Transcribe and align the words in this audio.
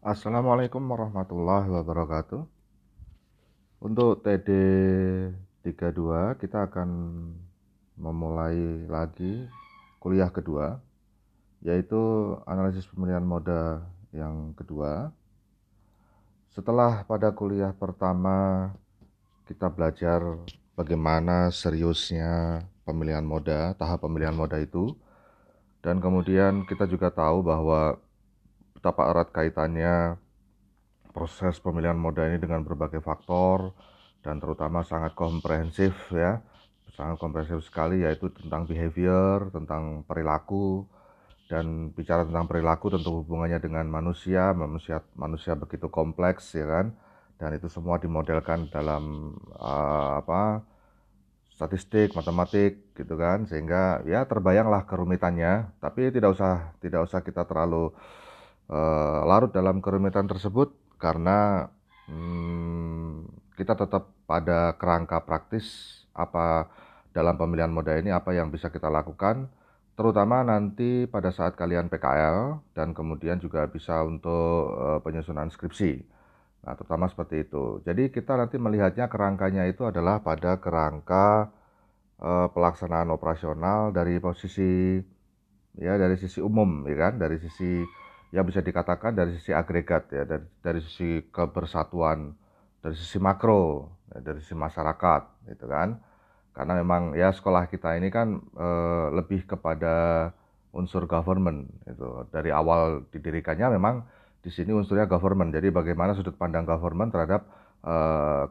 Assalamualaikum 0.00 0.80
warahmatullahi 0.80 1.68
wabarakatuh. 1.68 2.48
Untuk 3.84 4.24
TD 4.24 4.48
32 5.60 6.40
kita 6.40 6.64
akan 6.64 6.88
memulai 8.00 8.88
lagi 8.88 9.44
kuliah 10.00 10.32
kedua 10.32 10.80
yaitu 11.60 12.00
analisis 12.48 12.88
pemilihan 12.88 13.20
moda 13.20 13.84
yang 14.16 14.56
kedua. 14.56 15.12
Setelah 16.48 17.04
pada 17.04 17.28
kuliah 17.36 17.76
pertama 17.76 18.72
kita 19.44 19.68
belajar 19.68 20.24
bagaimana 20.80 21.52
seriusnya 21.52 22.64
pemilihan 22.88 23.20
moda, 23.20 23.76
tahap 23.76 24.00
pemilihan 24.08 24.32
moda 24.32 24.56
itu. 24.64 24.96
Dan 25.84 26.00
kemudian 26.00 26.64
kita 26.64 26.88
juga 26.88 27.12
tahu 27.12 27.44
bahwa 27.44 28.00
betapa 28.80 29.12
erat 29.12 29.28
kaitannya 29.28 30.16
proses 31.12 31.60
pemilihan 31.60 32.00
moda 32.00 32.24
ini 32.24 32.40
dengan 32.40 32.64
berbagai 32.64 33.04
faktor 33.04 33.76
dan 34.24 34.40
terutama 34.40 34.80
sangat 34.80 35.12
komprehensif 35.12 35.92
ya. 36.16 36.40
Sangat 36.96 37.20
komprehensif 37.20 37.60
sekali 37.64 38.04
yaitu 38.04 38.32
tentang 38.32 38.64
behavior 38.64 39.52
tentang 39.52 40.00
perilaku. 40.08 40.88
Dan 41.50 41.90
bicara 41.90 42.22
tentang 42.22 42.46
perilaku 42.46 42.94
tentu 42.94 43.20
hubungannya 43.20 43.58
dengan 43.58 43.82
manusia 43.90 44.54
manusia 44.54 45.02
manusia 45.18 45.58
begitu 45.58 45.90
kompleks 45.90 46.54
ya 46.54 46.64
kan. 46.64 46.96
Dan 47.36 47.56
itu 47.56 47.66
semua 47.72 48.00
dimodelkan 48.00 48.68
dalam 48.72 49.34
uh, 49.58 50.20
apa 50.20 50.62
statistik 51.52 52.12
matematik 52.16 52.94
gitu 52.94 53.16
kan. 53.16 53.44
Sehingga 53.44 54.04
ya 54.06 54.28
terbayanglah 54.28 54.84
kerumitannya. 54.86 55.74
Tapi 55.80 56.12
tidak 56.12 56.36
usah 56.38 56.76
tidak 56.78 57.08
usah 57.08 57.20
kita 57.24 57.42
terlalu 57.48 57.90
uh, 58.70 59.26
larut 59.26 59.50
dalam 59.50 59.82
kerumitan 59.82 60.30
tersebut 60.30 60.72
karena 60.96 61.68
hmm, 62.06 63.26
kita 63.58 63.74
tetap 63.74 64.14
pada 64.24 64.78
kerangka 64.78 65.20
praktis 65.26 66.00
apa 66.14 66.70
dalam 67.10 67.34
pemilihan 67.34 67.70
moda 67.70 67.98
ini 67.98 68.14
apa 68.14 68.30
yang 68.30 68.48
bisa 68.54 68.70
kita 68.70 68.86
lakukan 68.86 69.50
terutama 69.98 70.40
nanti 70.40 71.04
pada 71.10 71.28
saat 71.28 71.58
kalian 71.60 71.92
PKL 71.92 72.62
dan 72.72 72.96
kemudian 72.96 73.36
juga 73.36 73.68
bisa 73.68 74.00
untuk 74.00 74.72
uh, 74.72 74.98
penyusunan 75.04 75.52
skripsi. 75.52 76.00
Nah, 76.64 76.72
terutama 76.72 77.04
seperti 77.08 77.44
itu. 77.44 77.84
Jadi 77.84 78.08
kita 78.08 78.32
nanti 78.36 78.56
melihatnya 78.56 79.12
kerangkanya 79.12 79.68
itu 79.68 79.84
adalah 79.84 80.24
pada 80.24 80.56
kerangka 80.56 81.52
uh, 82.16 82.48
pelaksanaan 82.48 83.12
operasional 83.12 83.92
dari 83.92 84.16
posisi 84.20 84.96
ya 85.76 86.00
dari 86.00 86.16
sisi 86.16 86.40
umum 86.40 86.88
ya 86.88 86.96
kan, 86.96 87.20
dari 87.20 87.36
sisi 87.36 87.84
yang 88.30 88.46
bisa 88.46 88.62
dikatakan 88.62 89.14
dari 89.14 89.34
sisi 89.38 89.50
agregat 89.50 90.06
ya 90.14 90.22
dari 90.22 90.46
dari 90.62 90.80
sisi 90.82 91.26
kebersatuan 91.34 92.30
dari 92.80 92.94
sisi 92.96 93.18
makro 93.20 93.90
ya, 94.14 94.18
dari 94.22 94.38
sisi 94.40 94.56
masyarakat 94.56 95.50
gitu 95.50 95.66
kan. 95.66 95.98
Karena 96.50 96.78
memang 96.82 97.14
ya 97.14 97.30
sekolah 97.30 97.70
kita 97.70 97.94
ini 97.98 98.10
kan 98.10 98.42
e, 98.54 98.68
lebih 99.14 99.46
kepada 99.46 100.28
unsur 100.70 101.06
government 101.10 101.66
itu 101.86 102.26
dari 102.30 102.54
awal 102.54 103.06
didirikannya 103.10 103.74
memang 103.74 104.06
di 104.42 104.50
sini 104.50 104.74
unsurnya 104.74 105.06
government. 105.10 105.54
Jadi 105.54 105.70
bagaimana 105.70 106.14
sudut 106.14 106.34
pandang 106.38 106.66
government 106.66 107.10
terhadap 107.10 107.46
e, 107.82 107.94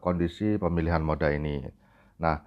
kondisi 0.03 0.59
pemilihan 0.59 1.03
moda 1.03 1.31
ini. 1.31 1.63
Nah 2.19 2.39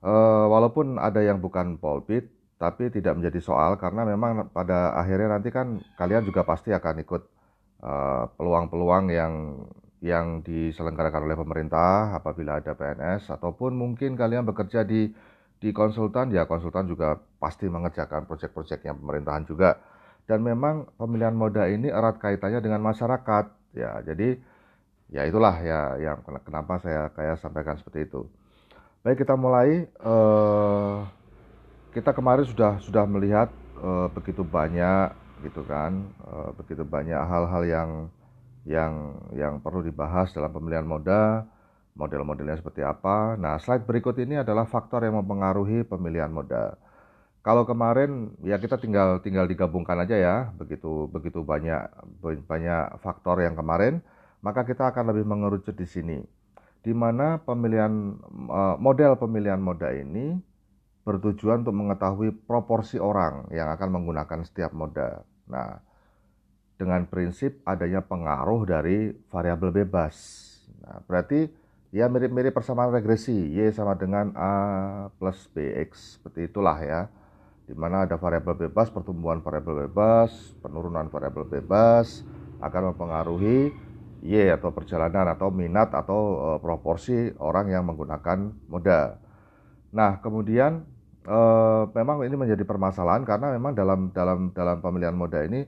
e, 0.00 0.12
walaupun 0.48 0.96
ada 0.96 1.20
yang 1.20 1.40
bukan 1.40 1.76
polpit 1.76 2.37
tapi 2.58 2.90
tidak 2.90 3.14
menjadi 3.14 3.38
soal 3.38 3.78
karena 3.78 4.02
memang 4.02 4.50
pada 4.50 4.98
akhirnya 4.98 5.38
nanti 5.38 5.54
kan 5.54 5.78
kalian 5.94 6.26
juga 6.26 6.42
pasti 6.42 6.74
akan 6.74 6.94
ikut 7.06 7.22
eh, 7.86 8.24
peluang-peluang 8.34 9.04
uh, 9.08 9.14
yang 9.14 9.34
yang 9.98 10.42
diselenggarakan 10.46 11.26
oleh 11.26 11.38
pemerintah 11.38 12.14
apabila 12.14 12.62
ada 12.62 12.74
PNS 12.74 13.34
ataupun 13.34 13.74
mungkin 13.74 14.14
kalian 14.14 14.46
bekerja 14.46 14.86
di 14.86 15.10
di 15.58 15.74
konsultan 15.74 16.30
ya 16.30 16.46
konsultan 16.46 16.86
juga 16.86 17.18
pasti 17.42 17.66
mengerjakan 17.66 18.26
proyek-proyeknya 18.30 18.94
pemerintahan 18.94 19.44
juga. 19.46 19.78
Dan 20.28 20.44
memang 20.44 20.86
pemilihan 21.00 21.32
moda 21.32 21.66
ini 21.66 21.88
erat 21.88 22.20
kaitannya 22.20 22.60
dengan 22.60 22.84
masyarakat 22.84 23.44
ya. 23.74 24.04
Jadi 24.04 24.38
ya 25.08 25.24
itulah 25.24 25.56
ya 25.64 25.96
yang 25.98 26.20
kenapa 26.44 26.78
saya 26.78 27.10
kayak 27.16 27.40
sampaikan 27.40 27.80
seperti 27.80 28.06
itu. 28.06 28.28
Baik 29.02 29.24
kita 29.24 29.34
mulai 29.40 29.88
uh, 30.04 31.08
kita 31.98 32.14
kemarin 32.14 32.46
sudah 32.46 32.78
sudah 32.78 33.02
melihat 33.10 33.50
uh, 33.82 34.06
begitu 34.14 34.46
banyak 34.46 35.10
gitu 35.42 35.66
kan 35.66 36.06
uh, 36.30 36.54
begitu 36.54 36.86
banyak 36.86 37.18
hal-hal 37.18 37.62
yang 37.66 37.90
yang 38.62 39.18
yang 39.34 39.58
perlu 39.58 39.82
dibahas 39.82 40.30
dalam 40.30 40.54
pemilihan 40.54 40.86
moda 40.86 41.42
model-modelnya 41.98 42.62
seperti 42.62 42.86
apa. 42.86 43.34
Nah 43.34 43.58
slide 43.58 43.82
berikut 43.82 44.14
ini 44.22 44.38
adalah 44.38 44.70
faktor 44.70 45.02
yang 45.02 45.18
mempengaruhi 45.18 45.82
pemilihan 45.82 46.30
moda. 46.30 46.78
Kalau 47.42 47.66
kemarin 47.66 48.30
ya 48.46 48.62
kita 48.62 48.78
tinggal 48.78 49.18
tinggal 49.18 49.50
digabungkan 49.50 49.98
aja 49.98 50.14
ya 50.14 50.36
begitu 50.54 51.10
begitu 51.10 51.42
banyak 51.42 51.82
banyak 52.46 53.02
faktor 53.02 53.42
yang 53.42 53.58
kemarin 53.58 53.98
maka 54.38 54.62
kita 54.62 54.94
akan 54.94 55.10
lebih 55.10 55.26
mengerucut 55.26 55.74
di 55.74 55.86
sini. 55.90 56.18
Di 56.78 56.94
mana 56.94 57.42
pemilihan 57.42 57.90
eh, 58.46 58.76
model 58.78 59.18
pemilihan 59.18 59.58
moda 59.58 59.90
ini 59.90 60.38
bertujuan 61.08 61.64
untuk 61.64 61.72
mengetahui 61.72 62.36
proporsi 62.44 63.00
orang 63.00 63.48
yang 63.48 63.72
akan 63.72 63.96
menggunakan 63.96 64.44
setiap 64.44 64.76
moda. 64.76 65.24
Nah, 65.48 65.80
dengan 66.76 67.08
prinsip 67.08 67.64
adanya 67.64 68.04
pengaruh 68.04 68.68
dari 68.68 69.16
variabel 69.32 69.72
bebas. 69.72 70.14
Nah, 70.84 71.00
berarti 71.08 71.48
ya 71.88 72.12
mirip-mirip 72.12 72.52
persamaan 72.52 72.92
regresi, 72.92 73.56
Y 73.56 73.72
sama 73.72 73.96
dengan 73.96 74.36
A 74.36 74.52
plus 75.16 75.48
BX, 75.56 76.20
seperti 76.20 76.52
itulah 76.52 76.76
ya. 76.84 77.08
Di 77.64 77.72
mana 77.72 78.04
ada 78.04 78.20
variabel 78.20 78.68
bebas, 78.68 78.92
pertumbuhan 78.92 79.40
variabel 79.40 79.88
bebas, 79.88 80.52
penurunan 80.60 81.08
variabel 81.08 81.48
bebas 81.48 82.20
akan 82.60 82.92
mempengaruhi 82.92 83.72
Y 84.20 84.34
atau 84.52 84.74
perjalanan 84.76 85.30
atau 85.32 85.48
minat 85.48 85.94
atau 85.94 86.20
uh, 86.36 86.58
proporsi 86.60 87.32
orang 87.40 87.72
yang 87.72 87.88
menggunakan 87.88 88.50
moda. 88.68 89.16
Nah, 89.94 90.20
kemudian 90.20 90.84
uh, 91.26 91.90
memang 91.96 92.22
ini 92.22 92.36
menjadi 92.38 92.62
permasalahan 92.62 93.26
karena 93.26 93.56
memang 93.56 93.72
dalam 93.74 94.00
dalam 94.14 94.54
dalam 94.54 94.78
pemilihan 94.78 95.16
moda 95.16 95.42
ini 95.42 95.66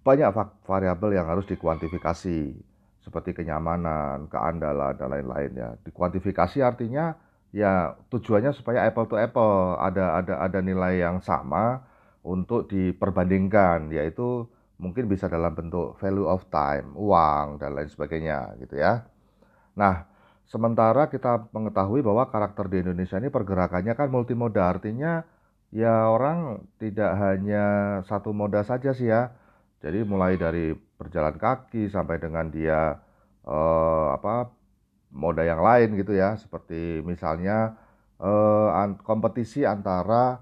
banyak 0.00 0.30
variabel 0.64 1.10
yang 1.12 1.26
harus 1.28 1.44
dikuantifikasi 1.44 2.56
seperti 3.04 3.36
kenyamanan, 3.36 4.28
keandalan 4.32 4.96
dan 4.96 5.08
lain-lain 5.12 5.50
ya. 5.52 5.70
Dikuantifikasi 5.84 6.64
artinya 6.64 7.16
ya 7.52 7.96
tujuannya 8.12 8.52
supaya 8.52 8.84
apple 8.84 9.08
to 9.08 9.16
apple 9.16 9.80
ada 9.80 10.20
ada 10.20 10.34
ada 10.44 10.58
nilai 10.60 11.00
yang 11.00 11.20
sama 11.24 11.84
untuk 12.20 12.68
diperbandingkan 12.68 13.88
yaitu 13.88 14.44
mungkin 14.78 15.10
bisa 15.10 15.26
dalam 15.26 15.52
bentuk 15.56 15.98
value 15.98 16.28
of 16.28 16.46
time, 16.52 16.94
uang 16.94 17.58
dan 17.58 17.74
lain 17.74 17.90
sebagainya 17.90 18.54
gitu 18.62 18.78
ya. 18.78 19.02
Nah, 19.74 20.06
Sementara 20.48 21.12
kita 21.12 21.52
mengetahui 21.52 22.00
bahwa 22.00 22.24
karakter 22.32 22.72
di 22.72 22.80
Indonesia 22.80 23.20
ini 23.20 23.28
pergerakannya 23.28 23.92
kan 23.92 24.08
multimoda, 24.08 24.64
artinya 24.72 25.20
ya 25.68 26.08
orang 26.08 26.64
tidak 26.80 27.12
hanya 27.20 27.64
satu 28.08 28.32
moda 28.32 28.64
saja 28.64 28.96
sih 28.96 29.12
ya. 29.12 29.28
Jadi 29.84 30.08
mulai 30.08 30.40
dari 30.40 30.72
berjalan 30.72 31.36
kaki 31.36 31.92
sampai 31.92 32.16
dengan 32.16 32.48
dia 32.48 32.96
eh, 33.44 34.06
apa 34.16 34.48
moda 35.12 35.44
yang 35.44 35.60
lain 35.60 36.00
gitu 36.00 36.16
ya, 36.16 36.40
seperti 36.40 37.04
misalnya 37.04 37.76
eh, 38.16 38.68
kompetisi 39.04 39.68
antara 39.68 40.40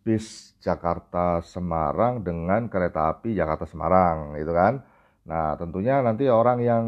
bis 0.00 0.56
Jakarta 0.64 1.44
Semarang 1.44 2.24
dengan 2.24 2.66
kereta 2.72 3.12
api 3.12 3.36
Jakarta 3.36 3.68
Semarang 3.68 4.40
gitu 4.40 4.56
kan. 4.56 4.80
Nah, 5.28 5.54
tentunya 5.60 6.00
nanti 6.00 6.24
orang 6.32 6.58
yang 6.64 6.84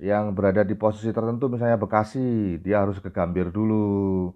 yang 0.00 0.32
berada 0.32 0.64
di 0.64 0.72
posisi 0.72 1.12
tertentu 1.12 1.52
misalnya 1.52 1.76
Bekasi 1.76 2.56
dia 2.64 2.80
harus 2.80 2.96
ke 2.98 3.12
Gambir 3.12 3.52
dulu. 3.52 4.32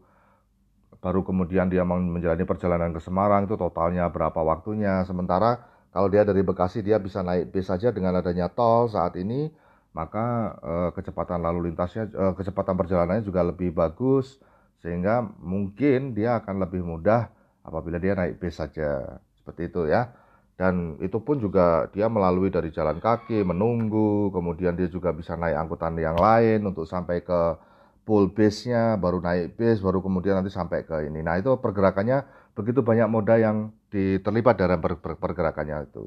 Baru 1.00 1.24
kemudian 1.24 1.68
dia 1.68 1.84
menjalani 1.84 2.44
perjalanan 2.48 2.92
ke 2.92 3.00
Semarang 3.00 3.48
itu 3.48 3.56
totalnya 3.56 4.08
berapa 4.12 4.40
waktunya. 4.44 5.04
Sementara 5.08 5.64
kalau 5.88 6.12
dia 6.12 6.22
dari 6.24 6.44
Bekasi 6.44 6.84
dia 6.84 7.00
bisa 7.00 7.24
naik 7.24 7.48
bis 7.48 7.68
saja 7.72 7.88
dengan 7.92 8.20
adanya 8.20 8.52
tol 8.52 8.92
saat 8.92 9.16
ini 9.16 9.48
maka 9.96 10.58
eh, 10.60 10.90
kecepatan 10.92 11.40
lalu 11.40 11.72
lintasnya 11.72 12.10
eh, 12.12 12.32
kecepatan 12.36 12.76
perjalanannya 12.76 13.24
juga 13.24 13.40
lebih 13.46 13.72
bagus 13.72 14.36
sehingga 14.84 15.24
mungkin 15.40 16.12
dia 16.12 16.36
akan 16.44 16.60
lebih 16.60 16.84
mudah 16.84 17.32
apabila 17.64 17.96
dia 17.96 18.12
naik 18.12 18.36
bis 18.36 18.60
saja. 18.60 19.16
Seperti 19.40 19.72
itu 19.72 19.88
ya 19.88 20.12
dan 20.54 20.96
itu 21.02 21.18
pun 21.18 21.42
juga 21.42 21.90
dia 21.90 22.06
melalui 22.06 22.50
dari 22.50 22.70
jalan 22.70 23.02
kaki 23.02 23.42
menunggu 23.42 24.30
kemudian 24.30 24.78
dia 24.78 24.86
juga 24.86 25.10
bisa 25.10 25.34
naik 25.34 25.66
angkutan 25.66 25.98
yang 25.98 26.14
lain 26.14 26.62
untuk 26.62 26.86
sampai 26.86 27.26
ke 27.26 27.58
pool 28.06 28.30
base-nya 28.30 28.94
baru 28.94 29.18
naik 29.18 29.58
base 29.58 29.82
baru 29.82 29.98
kemudian 29.98 30.38
nanti 30.38 30.54
sampai 30.54 30.86
ke 30.86 31.10
ini 31.10 31.26
nah 31.26 31.34
itu 31.40 31.58
pergerakannya 31.58 32.22
begitu 32.54 32.86
banyak 32.86 33.08
moda 33.10 33.34
yang 33.34 33.74
terlibat 34.22 34.54
dalam 34.58 34.78
pergerakannya 35.18 35.90
itu 35.90 36.06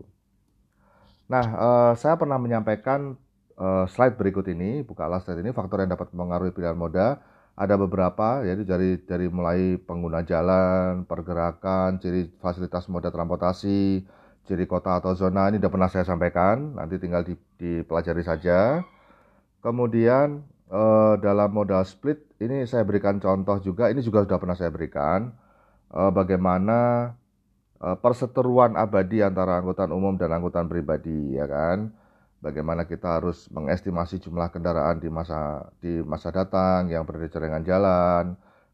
Nah, 1.28 1.46
uh, 1.60 1.94
saya 2.00 2.16
pernah 2.16 2.40
menyampaikan 2.40 3.20
uh, 3.60 3.86
slide 3.92 4.16
berikut 4.16 4.48
ini, 4.48 4.84
bukalah 4.88 5.20
slide 5.20 5.44
ini, 5.44 5.52
faktor 5.52 5.84
yang 5.84 5.92
dapat 5.92 6.16
mengaruhi 6.16 6.56
pilihan 6.56 6.76
moda. 6.76 7.20
Ada 7.58 7.76
beberapa, 7.76 8.46
yaitu 8.48 8.64
dari 8.64 9.02
dari 9.04 9.28
mulai 9.28 9.76
pengguna 9.82 10.24
jalan, 10.24 11.04
pergerakan, 11.04 12.00
ciri 12.00 12.32
fasilitas 12.40 12.88
moda 12.88 13.10
transportasi, 13.12 14.06
ciri 14.48 14.64
kota 14.64 15.04
atau 15.04 15.12
zona 15.12 15.52
ini 15.52 15.60
sudah 15.60 15.72
pernah 15.72 15.90
saya 15.92 16.08
sampaikan, 16.08 16.80
nanti 16.80 16.96
tinggal 16.98 17.28
dipelajari 17.60 18.24
saja. 18.24 18.80
Kemudian 19.60 20.48
uh, 20.72 21.20
dalam 21.20 21.52
modal 21.52 21.84
split 21.84 22.24
ini 22.40 22.64
saya 22.64 22.88
berikan 22.88 23.20
contoh 23.20 23.60
juga, 23.60 23.92
ini 23.92 24.00
juga 24.00 24.24
sudah 24.24 24.40
pernah 24.40 24.56
saya 24.56 24.72
berikan 24.72 25.36
uh, 25.92 26.10
bagaimana 26.16 27.12
uh, 27.84 27.98
perseteruan 28.00 28.80
abadi 28.80 29.20
antara 29.20 29.60
angkutan 29.60 29.92
umum 29.92 30.16
dan 30.16 30.32
angkutan 30.32 30.72
pribadi, 30.72 31.36
ya 31.36 31.46
kan? 31.46 31.92
Bagaimana 32.38 32.86
kita 32.86 33.18
harus 33.18 33.50
mengestimasi 33.50 34.22
jumlah 34.22 34.54
kendaraan 34.54 35.02
di 35.02 35.10
masa 35.10 35.74
di 35.82 36.00
masa 36.06 36.30
datang 36.30 36.86
yang 36.88 37.02
berada 37.02 37.26
di 37.26 37.34
cerengan 37.34 37.66
jalan, 37.66 38.24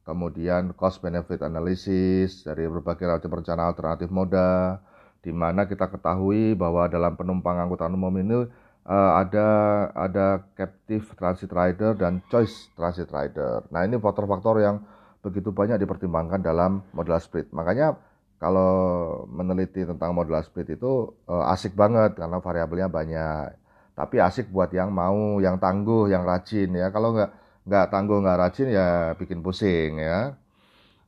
kemudian 0.04 0.76
cost 0.76 1.00
benefit 1.00 1.40
analysis 1.42 2.44
dari 2.44 2.68
berbagai 2.68 3.08
macam 3.08 3.40
rencana 3.40 3.72
alternatif 3.72 4.12
moda, 4.12 4.84
di 5.24 5.32
mana 5.32 5.64
kita 5.64 5.88
ketahui 5.88 6.52
bahwa 6.54 6.92
dalam 6.92 7.16
penumpang 7.16 7.56
angkutan 7.56 7.96
umum 7.96 8.12
ini 8.20 8.44
uh, 8.88 9.12
ada 9.24 9.48
ada 9.96 10.28
captive 10.54 11.08
transit 11.16 11.48
rider 11.56 11.96
dan 11.96 12.20
choice 12.28 12.68
transit 12.76 13.08
rider. 13.08 13.64
Nah 13.72 13.88
ini 13.88 13.96
faktor-faktor 13.96 14.60
yang 14.60 14.84
begitu 15.24 15.56
banyak 15.56 15.80
dipertimbangkan 15.80 16.44
dalam 16.44 16.84
modal 16.92 17.16
split. 17.24 17.48
Makanya 17.56 17.96
kalau 18.44 19.24
meneliti 19.32 19.88
tentang 19.88 20.12
modal 20.12 20.44
split 20.44 20.76
itu 20.76 21.16
uh, 21.32 21.48
asik 21.56 21.72
banget 21.80 22.20
karena 22.20 22.44
variabelnya 22.44 22.92
banyak. 22.92 23.56
Tapi 23.96 24.20
asik 24.20 24.52
buat 24.52 24.74
yang 24.76 24.92
mau, 24.92 25.40
yang 25.40 25.56
tangguh, 25.62 26.12
yang 26.12 26.28
rajin 26.28 26.76
ya. 26.76 26.92
Kalau 26.92 27.16
nggak 27.16 27.32
nggak 27.64 27.86
tangguh 27.88 28.18
nggak 28.20 28.40
rajin 28.44 28.68
ya 28.76 28.88
bikin 29.16 29.40
pusing 29.40 30.02
ya. 30.04 30.36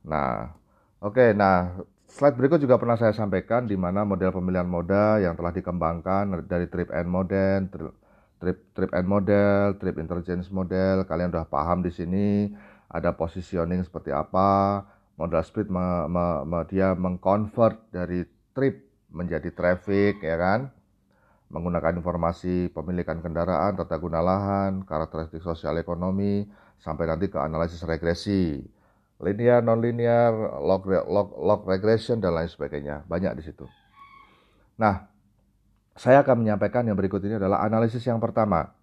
Nah, 0.08 0.56
oke. 1.04 1.12
Okay, 1.12 1.28
nah 1.36 1.76
Slide 2.16 2.32
berikut 2.32 2.64
juga 2.64 2.80
pernah 2.80 2.96
saya 2.96 3.12
sampaikan 3.12 3.68
di 3.68 3.76
mana 3.76 4.00
model 4.08 4.32
pemilihan 4.32 4.64
moda 4.64 5.20
yang 5.20 5.36
telah 5.36 5.52
dikembangkan 5.52 6.48
dari 6.48 6.64
trip 6.64 6.88
and 6.88 7.12
model, 7.12 7.68
trip 8.40 8.72
trip 8.72 8.90
and 8.96 9.04
model, 9.04 9.76
trip 9.76 10.00
intelligence 10.00 10.48
model. 10.48 11.04
Kalian 11.04 11.28
sudah 11.28 11.44
paham 11.44 11.84
di 11.84 11.92
sini 11.92 12.48
ada 12.88 13.12
positioning 13.12 13.84
seperti 13.84 14.16
apa, 14.16 14.80
modal 15.20 15.44
split 15.44 15.68
me, 15.68 16.08
me, 16.08 16.24
me, 16.48 16.64
dia 16.72 16.96
mengconvert 16.96 17.84
dari 17.92 18.24
trip 18.56 18.80
menjadi 19.12 19.52
traffic 19.52 20.24
ya 20.24 20.40
kan 20.40 20.72
menggunakan 21.52 22.00
informasi 22.00 22.72
pemilikan 22.72 23.20
kendaraan, 23.20 23.76
tata 23.76 24.00
guna 24.00 24.24
lahan, 24.24 24.88
karakteristik 24.88 25.44
sosial 25.44 25.76
ekonomi, 25.76 26.48
sampai 26.80 27.12
nanti 27.12 27.28
ke 27.28 27.36
analisis 27.36 27.84
regresi 27.84 28.64
linear, 29.20 29.64
non-linear, 29.64 30.32
log, 30.60 30.84
log, 30.88 31.28
log 31.40 31.60
regression, 31.64 32.20
dan 32.20 32.36
lain 32.36 32.50
sebagainya. 32.50 33.04
Banyak 33.08 33.32
di 33.40 33.42
situ. 33.44 33.64
Nah, 34.76 35.08
saya 35.96 36.20
akan 36.20 36.44
menyampaikan 36.44 36.84
yang 36.84 36.96
berikut 36.96 37.24
ini 37.24 37.40
adalah 37.40 37.64
analisis 37.64 38.04
yang 38.04 38.20
pertama. 38.20 38.76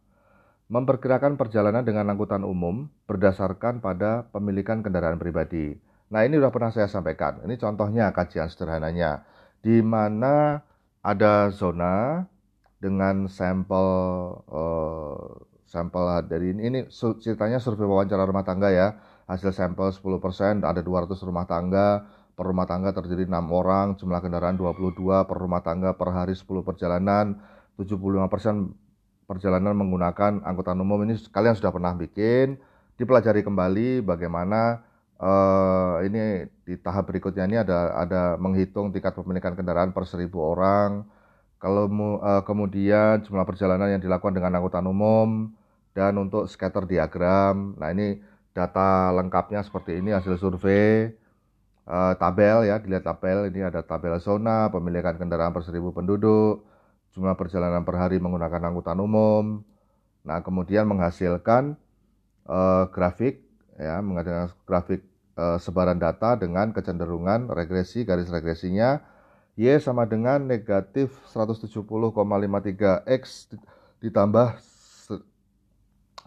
Memperkirakan 0.74 1.38
perjalanan 1.38 1.86
dengan 1.86 2.10
angkutan 2.10 2.42
umum 2.42 2.90
berdasarkan 3.06 3.78
pada 3.78 4.26
pemilikan 4.34 4.82
kendaraan 4.82 5.22
pribadi. 5.22 5.78
Nah, 6.10 6.26
ini 6.26 6.42
sudah 6.42 6.50
pernah 6.50 6.74
saya 6.74 6.90
sampaikan. 6.90 7.46
Ini 7.46 7.54
contohnya 7.62 8.10
kajian 8.10 8.50
sederhananya. 8.50 9.22
Di 9.62 9.86
mana 9.86 10.66
ada 11.06 11.54
zona 11.54 12.26
dengan 12.82 13.30
sampel 13.30 13.88
uh, 14.50 15.30
sampel 15.64 16.04
dari 16.30 16.54
ini, 16.54 16.62
ini 16.70 16.80
ceritanya 16.94 17.58
survei 17.58 17.88
wawancara 17.90 18.28
rumah 18.30 18.46
tangga 18.46 18.70
ya 18.70 18.94
hasil 19.28 19.56
sampel 19.56 19.90
10%, 19.92 20.64
ada 20.64 20.82
200 20.84 21.16
rumah 21.24 21.48
tangga, 21.48 22.04
per 22.34 22.46
rumah 22.50 22.66
tangga 22.66 22.92
terdiri 22.92 23.30
6 23.30 23.34
orang, 23.54 23.94
jumlah 23.96 24.20
kendaraan 24.20 24.58
22 24.58 25.30
per 25.30 25.38
rumah 25.38 25.62
tangga 25.62 25.94
per 25.94 26.10
hari 26.12 26.34
10 26.34 26.66
perjalanan, 26.66 27.38
75% 27.78 29.30
perjalanan 29.30 29.74
menggunakan 29.78 30.42
angkutan 30.42 30.78
umum. 30.82 31.06
Ini 31.06 31.30
kalian 31.30 31.56
sudah 31.56 31.70
pernah 31.70 31.94
bikin, 31.94 32.58
dipelajari 32.98 33.46
kembali 33.46 34.02
bagaimana 34.02 34.82
uh, 35.22 36.02
ini 36.06 36.50
di 36.66 36.76
tahap 36.78 37.10
berikutnya 37.10 37.46
ini 37.46 37.58
ada 37.62 37.98
ada 37.98 38.22
menghitung 38.38 38.94
tingkat 38.94 39.14
pemilikan 39.14 39.54
kendaraan 39.54 39.94
per 39.94 40.10
1000 40.10 40.28
orang, 40.38 41.06
kalau 41.62 41.88
uh, 42.20 42.44
kemudian 42.44 43.24
jumlah 43.24 43.46
perjalanan 43.48 43.94
yang 43.96 44.02
dilakukan 44.04 44.36
dengan 44.36 44.60
angkutan 44.60 44.84
umum 44.84 45.54
dan 45.94 46.18
untuk 46.18 46.50
scatter 46.50 46.84
diagram. 46.90 47.78
Nah, 47.78 47.94
ini 47.94 48.20
data 48.54 49.10
lengkapnya 49.14 49.66
seperti 49.66 49.98
ini 49.98 50.14
hasil 50.14 50.38
survei 50.38 51.10
uh, 51.90 52.14
tabel 52.16 52.70
ya 52.70 52.78
dilihat 52.80 53.04
tabel 53.04 53.50
ini 53.50 53.66
ada 53.66 53.82
tabel 53.82 54.16
zona 54.22 54.70
pemilikan 54.70 55.18
kendaraan 55.18 55.52
per 55.52 55.66
seribu 55.66 55.90
penduduk 55.92 56.64
jumlah 57.14 57.38
perjalanan 57.38 57.86
per 57.86 57.98
hari 57.98 58.18
menggunakan 58.18 58.74
angkutan 58.74 58.98
umum. 58.98 59.62
Nah 60.26 60.42
kemudian 60.42 60.90
menghasilkan 60.90 61.78
uh, 62.50 62.90
grafik 62.90 63.46
ya 63.78 64.02
menghasilkan 64.02 64.50
grafik 64.66 65.02
uh, 65.38 65.62
sebaran 65.62 66.02
data 66.02 66.34
dengan 66.38 66.74
kecenderungan 66.74 67.50
regresi 67.54 68.06
garis 68.06 68.30
regresinya 68.34 69.02
Y 69.54 69.70
sama 69.78 70.10
dengan 70.10 70.42
negatif 70.50 71.14
170,53 71.30 73.06
X 73.06 73.54
ditambah 74.02 74.58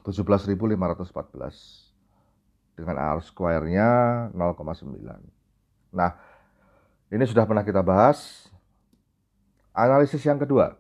17.514 0.07 1.86
dengan 2.77 3.01
R 3.01 3.19
square-nya 3.25 3.89
0,9. 4.37 4.93
Nah, 5.97 6.11
ini 7.09 7.25
sudah 7.25 7.49
pernah 7.49 7.65
kita 7.65 7.81
bahas. 7.81 8.47
Analisis 9.73 10.21
yang 10.25 10.37
kedua. 10.37 10.77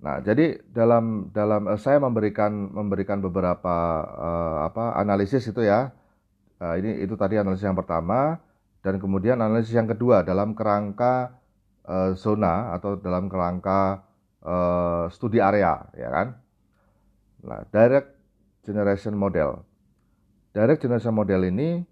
Nah, 0.00 0.18
jadi 0.24 0.58
dalam 0.72 1.28
dalam 1.30 1.68
uh, 1.68 1.76
saya 1.76 2.00
memberikan 2.00 2.50
memberikan 2.72 3.20
beberapa 3.20 3.76
uh, 4.08 4.58
apa 4.66 4.96
analisis 4.98 5.44
itu 5.46 5.62
ya. 5.62 5.92
Uh, 6.60 6.76
ini 6.76 7.04
itu 7.04 7.16
tadi 7.16 7.40
analisis 7.40 7.64
yang 7.64 7.76
pertama 7.76 8.36
dan 8.84 9.00
kemudian 9.00 9.40
analisis 9.40 9.72
yang 9.72 9.88
kedua 9.88 10.24
dalam 10.24 10.52
kerangka 10.52 11.40
uh, 11.88 12.12
zona 12.16 12.76
atau 12.76 12.96
dalam 13.00 13.28
kerangka 13.28 14.04
uh, 14.44 15.08
studi 15.12 15.40
area 15.40 15.84
ya 15.92 16.08
kan. 16.08 16.28
Nah, 17.44 17.60
direct 17.68 18.16
generation 18.64 19.16
model. 19.16 19.69
Direct 20.50 20.82
Generation 20.82 21.14
Model 21.14 21.46
ini 21.46 21.86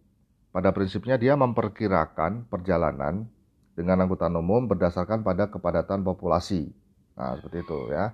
pada 0.50 0.75
prinsipnya 0.75 1.15
dia 1.15 1.38
memperkirakan 1.38 2.50
perjalanan 2.50 3.31
dengan 3.79 4.03
angkutan 4.03 4.35
umum 4.35 4.67
berdasarkan 4.67 5.23
pada 5.23 5.47
kepadatan 5.47 6.03
populasi. 6.03 6.67
Nah, 7.15 7.38
seperti 7.38 7.62
itu 7.62 7.79
ya. 7.95 8.11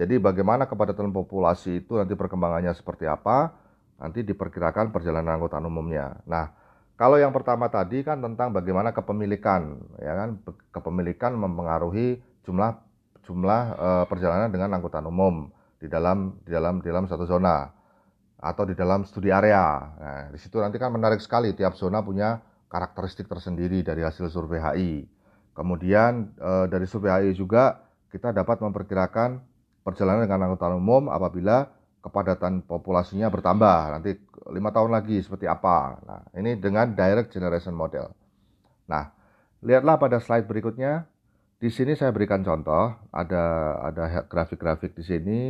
Jadi 0.00 0.16
bagaimana 0.16 0.64
kepadatan 0.64 1.12
populasi 1.12 1.84
itu 1.84 2.00
nanti 2.00 2.16
perkembangannya 2.16 2.72
seperti 2.72 3.04
apa, 3.04 3.52
nanti 4.00 4.24
diperkirakan 4.24 4.88
perjalanan 4.88 5.36
angkutan 5.36 5.68
umumnya. 5.68 6.16
Nah, 6.24 6.48
kalau 6.96 7.20
yang 7.20 7.36
pertama 7.36 7.68
tadi 7.68 8.00
kan 8.00 8.24
tentang 8.24 8.56
bagaimana 8.56 8.96
kepemilikan, 8.96 9.76
ya 10.00 10.16
kan, 10.16 10.40
kepemilikan 10.72 11.36
mempengaruhi 11.36 12.24
jumlah 12.48 12.80
jumlah 13.28 13.62
e, 13.76 13.88
perjalanan 14.08 14.48
dengan 14.48 14.72
angkutan 14.80 15.04
umum 15.04 15.52
di 15.76 15.86
dalam 15.92 16.40
di 16.42 16.50
dalam 16.50 16.80
di 16.80 16.88
dalam 16.88 17.06
satu 17.06 17.22
zona 17.28 17.81
atau 18.42 18.66
di 18.66 18.74
dalam 18.74 19.06
studi 19.06 19.30
area. 19.30 19.78
Nah, 19.94 20.22
di 20.34 20.38
situ 20.42 20.58
nanti 20.58 20.74
kan 20.74 20.90
menarik 20.90 21.22
sekali 21.22 21.54
tiap 21.54 21.78
zona 21.78 22.02
punya 22.02 22.42
karakteristik 22.66 23.30
tersendiri 23.30 23.86
dari 23.86 24.02
hasil 24.02 24.26
survei 24.26 24.58
HI. 24.58 24.92
Kemudian 25.54 26.34
e, 26.34 26.66
dari 26.66 26.90
survei 26.90 27.14
HI 27.14 27.38
juga 27.38 27.78
kita 28.10 28.34
dapat 28.34 28.58
memperkirakan 28.58 29.38
perjalanan 29.86 30.26
dengan 30.26 30.50
angkutan 30.50 30.74
umum 30.74 31.06
apabila 31.06 31.70
kepadatan 32.02 32.66
populasinya 32.66 33.30
bertambah 33.30 33.78
nanti 33.94 34.18
lima 34.50 34.74
tahun 34.74 34.90
lagi 34.90 35.22
seperti 35.22 35.46
apa. 35.46 36.02
Nah, 36.02 36.20
ini 36.34 36.58
dengan 36.58 36.90
direct 36.98 37.30
generation 37.30 37.78
model. 37.78 38.10
Nah, 38.90 39.14
lihatlah 39.62 40.02
pada 40.02 40.18
slide 40.18 40.50
berikutnya. 40.50 41.06
Di 41.62 41.70
sini 41.70 41.94
saya 41.94 42.10
berikan 42.10 42.42
contoh, 42.42 42.90
ada 43.14 43.44
ada 43.86 44.26
grafik-grafik 44.26 44.98
di 44.98 45.06
sini, 45.06 45.40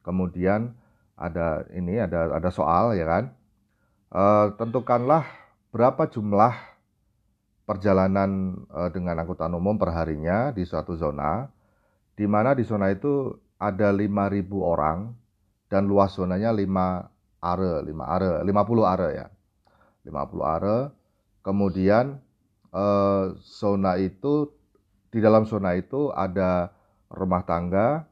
kemudian 0.00 0.72
ada 1.20 1.68
ini 1.76 2.00
ada 2.00 2.32
ada 2.32 2.48
soal 2.48 2.96
ya 2.96 3.04
kan? 3.04 3.24
E, 4.08 4.22
tentukanlah 4.56 5.28
berapa 5.68 6.08
jumlah 6.08 6.56
perjalanan 7.68 8.56
e, 8.72 8.80
dengan 8.96 9.20
angkutan 9.20 9.52
umum 9.52 9.76
perharinya 9.76 10.50
di 10.56 10.64
suatu 10.64 10.96
zona 10.96 11.46
di 12.16 12.24
mana 12.24 12.56
di 12.56 12.64
zona 12.64 12.88
itu 12.88 13.36
ada 13.60 13.92
5.000 13.92 14.48
orang 14.64 15.12
dan 15.68 15.84
luas 15.84 16.16
zonanya 16.16 16.50
5 16.56 16.64
are 17.44 17.84
5 17.84 17.92
are 18.00 18.30
50 18.42 18.82
are 18.88 19.08
ya. 19.12 19.26
50 20.08 20.40
are. 20.40 20.76
Kemudian 21.44 22.16
e, 22.72 22.84
zona 23.44 24.00
itu 24.00 24.48
di 25.12 25.20
dalam 25.20 25.44
zona 25.44 25.76
itu 25.76 26.08
ada 26.16 26.72
rumah 27.12 27.42
tangga 27.44 28.09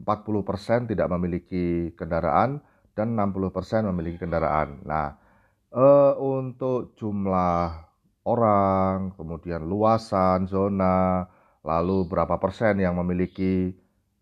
40% 0.00 0.92
tidak 0.92 1.08
memiliki 1.12 1.92
kendaraan 1.96 2.60
dan 2.96 3.16
60% 3.16 3.88
memiliki 3.92 4.20
kendaraan. 4.20 4.84
Nah, 4.84 5.16
eh, 5.72 6.12
untuk 6.20 6.96
jumlah 6.96 7.86
orang, 8.26 9.14
kemudian 9.14 9.62
luasan 9.64 10.50
zona, 10.50 11.24
lalu 11.62 12.06
berapa 12.10 12.36
persen 12.42 12.82
yang 12.82 12.98
memiliki 12.98 13.74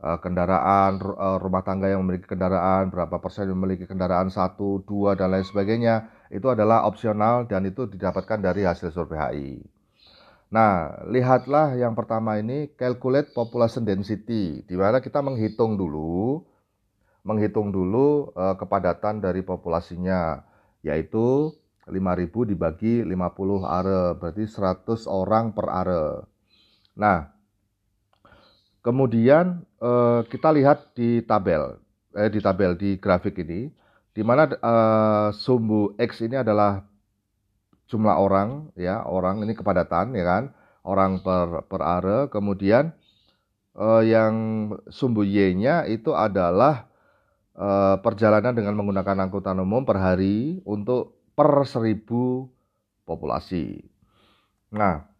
uh, 0.05 0.21
kendaraan, 0.21 1.01
uh, 1.01 1.41
rumah 1.41 1.65
tangga 1.65 1.89
yang 1.89 2.05
memiliki 2.05 2.29
kendaraan, 2.29 2.93
berapa 2.93 3.17
persen 3.21 3.49
yang 3.49 3.59
memiliki 3.61 3.89
kendaraan 3.89 4.29
satu, 4.29 4.85
dua, 4.85 5.17
dan 5.17 5.33
lain 5.33 5.45
sebagainya, 5.49 6.09
itu 6.29 6.45
adalah 6.53 6.85
opsional 6.85 7.49
dan 7.49 7.65
itu 7.65 7.89
didapatkan 7.89 8.41
dari 8.45 8.69
hasil 8.69 8.93
survei 8.93 9.19
HI. 9.21 9.74
Nah, 10.55 11.03
lihatlah 11.11 11.75
yang 11.75 11.99
pertama 11.99 12.39
ini 12.39 12.71
calculate 12.79 13.35
population 13.35 13.83
density, 13.83 14.63
di 14.63 14.75
mana 14.79 15.03
kita 15.03 15.19
menghitung 15.19 15.75
dulu, 15.75 16.47
menghitung 17.27 17.75
dulu 17.75 18.31
uh, 18.39 18.55
kepadatan 18.55 19.19
dari 19.19 19.43
populasinya, 19.43 20.47
yaitu 20.87 21.51
5000 21.91 22.55
dibagi 22.55 23.03
50 23.03 23.67
are, 23.67 24.15
berarti 24.15 24.47
100 24.47 25.11
orang 25.11 25.51
per 25.51 25.67
are. 25.69 26.25
Nah, 26.95 27.35
kemudian 28.81 29.65
eh, 29.83 30.21
kita 30.29 30.49
lihat 30.55 30.97
di 30.97 31.21
tabel, 31.25 31.77
eh, 32.17 32.31
di 32.33 32.41
tabel 32.41 32.73
di 32.79 32.97
grafik 32.97 33.37
ini, 33.45 33.69
di 34.15 34.23
mana 34.25 34.49
eh, 34.49 35.29
sumbu 35.37 35.93
x 36.01 36.25
ini 36.25 36.41
adalah 36.41 36.81
jumlah 37.91 38.17
orang, 38.17 38.73
ya 38.79 39.05
orang 39.05 39.45
ini 39.45 39.53
kepadatan, 39.53 40.17
ya 40.17 40.25
kan, 40.25 40.43
orang 40.85 41.21
per 41.21 41.69
per 41.69 41.81
are. 41.85 42.19
Kemudian 42.33 42.93
eh, 43.77 44.03
yang 44.09 44.35
sumbu 44.89 45.23
y-nya 45.27 45.85
itu 45.89 46.13
adalah 46.17 46.89
eh, 47.57 47.97
perjalanan 48.01 48.55
dengan 48.57 48.75
menggunakan 48.79 49.29
angkutan 49.29 49.59
umum 49.61 49.85
per 49.87 49.99
hari 50.01 50.61
untuk 50.65 51.21
per 51.35 51.67
seribu 51.67 52.49
populasi. 53.05 53.85
Nah, 54.75 55.15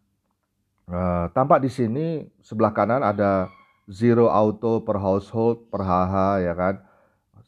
Uh, 0.85 1.25
tampak 1.33 1.65
di 1.65 1.69
sini 1.73 2.29
sebelah 2.45 2.69
kanan 2.69 3.01
ada 3.01 3.49
zero 3.89 4.29
auto 4.29 4.85
per 4.85 5.01
household 5.01 5.65
per 5.73 5.81
HH 5.81 6.45
ya 6.45 6.53
kan. 6.53 6.75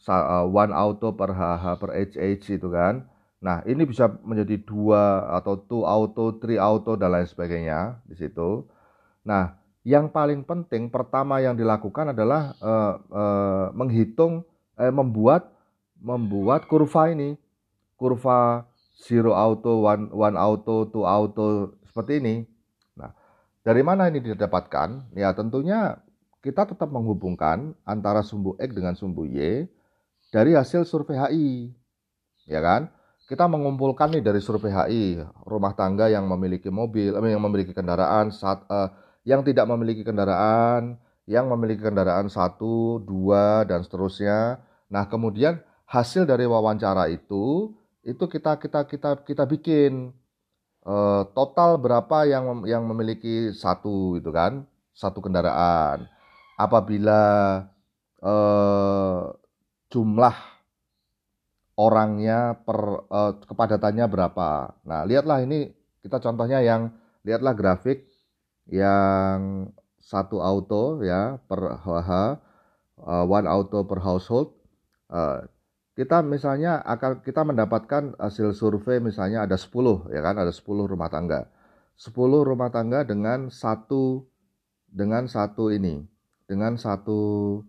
Uh, 0.08 0.48
one 0.50 0.74
auto 0.74 1.14
per 1.14 1.36
HH 1.38 1.78
per 1.78 1.94
HH 1.94 2.46
itu 2.58 2.68
kan. 2.74 3.06
Nah, 3.38 3.62
ini 3.70 3.86
bisa 3.86 4.10
menjadi 4.26 4.58
dua 4.62 5.30
atau 5.38 5.62
two 5.62 5.86
auto, 5.86 6.38
three 6.42 6.58
auto 6.58 6.98
dan 6.98 7.14
lain 7.14 7.30
sebagainya 7.30 8.02
di 8.10 8.18
situ. 8.18 8.66
Nah, 9.22 9.54
yang 9.86 10.10
paling 10.10 10.42
penting 10.42 10.90
pertama 10.90 11.38
yang 11.40 11.54
dilakukan 11.54 12.18
adalah 12.18 12.58
uh, 12.60 12.94
uh, 13.14 13.66
menghitung, 13.78 14.42
eh, 14.76 14.90
membuat 14.90 15.54
membuat 16.02 16.66
kurva 16.66 17.14
ini, 17.14 17.38
kurva 17.94 18.66
zero 18.98 19.38
auto, 19.38 19.86
one 19.86 20.10
one 20.10 20.38
auto, 20.38 20.90
two 20.90 21.06
auto 21.06 21.78
seperti 21.86 22.20
ini 22.22 22.36
dari 23.68 23.84
mana 23.84 24.08
ini 24.08 24.24
didapatkan? 24.24 25.12
Ya 25.12 25.36
tentunya 25.36 26.00
kita 26.40 26.64
tetap 26.72 26.88
menghubungkan 26.88 27.76
antara 27.84 28.24
sumbu 28.24 28.56
X 28.56 28.72
dengan 28.72 28.96
sumbu 28.96 29.28
Y 29.28 29.68
dari 30.32 30.56
hasil 30.56 30.88
survei 30.88 31.20
HI. 31.20 31.76
Ya 32.48 32.64
kan? 32.64 32.88
Kita 33.28 33.44
mengumpulkan 33.44 34.16
nih 34.16 34.24
dari 34.24 34.40
survei 34.40 34.72
HI 34.72 35.20
rumah 35.44 35.76
tangga 35.76 36.08
yang 36.08 36.24
memiliki 36.32 36.72
mobil, 36.72 37.12
eh, 37.12 37.32
yang 37.36 37.44
memiliki 37.44 37.76
kendaraan, 37.76 38.32
saat, 38.32 38.64
uh, 38.72 38.88
yang 39.28 39.44
tidak 39.44 39.68
memiliki 39.68 40.08
kendaraan, 40.08 40.96
yang 41.28 41.52
memiliki 41.52 41.84
kendaraan 41.84 42.32
satu, 42.32 43.04
dua, 43.04 43.68
dan 43.68 43.84
seterusnya. 43.84 44.64
Nah 44.88 45.12
kemudian 45.12 45.60
hasil 45.84 46.24
dari 46.24 46.48
wawancara 46.48 47.12
itu 47.12 47.76
itu 48.08 48.24
kita 48.32 48.56
kita 48.64 48.88
kita 48.88 49.20
kita 49.28 49.44
bikin 49.44 50.16
uh, 50.88 51.28
total 51.36 51.76
berapa 51.76 52.24
yang 52.24 52.64
yang 52.64 52.88
memiliki 52.88 53.52
satu 53.52 54.16
itu 54.16 54.32
kan 54.32 54.64
satu 54.96 55.20
kendaraan 55.20 56.08
apabila 56.56 57.24
uh, 58.24 59.36
jumlah 59.92 60.57
orangnya 61.78 62.58
per 62.66 63.06
uh, 63.08 63.38
kepadatannya 63.46 64.06
berapa. 64.10 64.74
Nah 64.84 65.06
lihatlah 65.06 65.46
ini 65.46 65.70
kita 66.02 66.18
contohnya 66.18 66.60
yang 66.66 66.90
lihatlah 67.22 67.54
grafik 67.54 68.10
yang 68.68 69.70
satu 70.02 70.42
auto 70.42 71.06
ya 71.06 71.38
per 71.46 71.78
HH 71.80 72.12
uh, 73.06 73.26
one 73.30 73.48
auto 73.48 73.86
per 73.86 74.02
household. 74.02 74.58
Uh, 75.08 75.46
kita 75.98 76.22
misalnya 76.22 76.82
akan 76.86 77.26
kita 77.26 77.42
mendapatkan 77.42 78.14
hasil 78.22 78.54
survei 78.54 79.02
misalnya 79.02 79.50
ada 79.50 79.58
10 79.58 80.14
ya 80.14 80.22
kan 80.22 80.38
ada 80.38 80.54
10 80.54 80.66
rumah 80.66 81.10
tangga. 81.10 81.50
10 81.98 82.14
rumah 82.46 82.70
tangga 82.70 83.02
dengan 83.02 83.50
satu 83.50 84.22
dengan 84.86 85.26
satu 85.26 85.74
ini 85.74 86.06
dengan 86.46 86.78
satu 86.78 87.62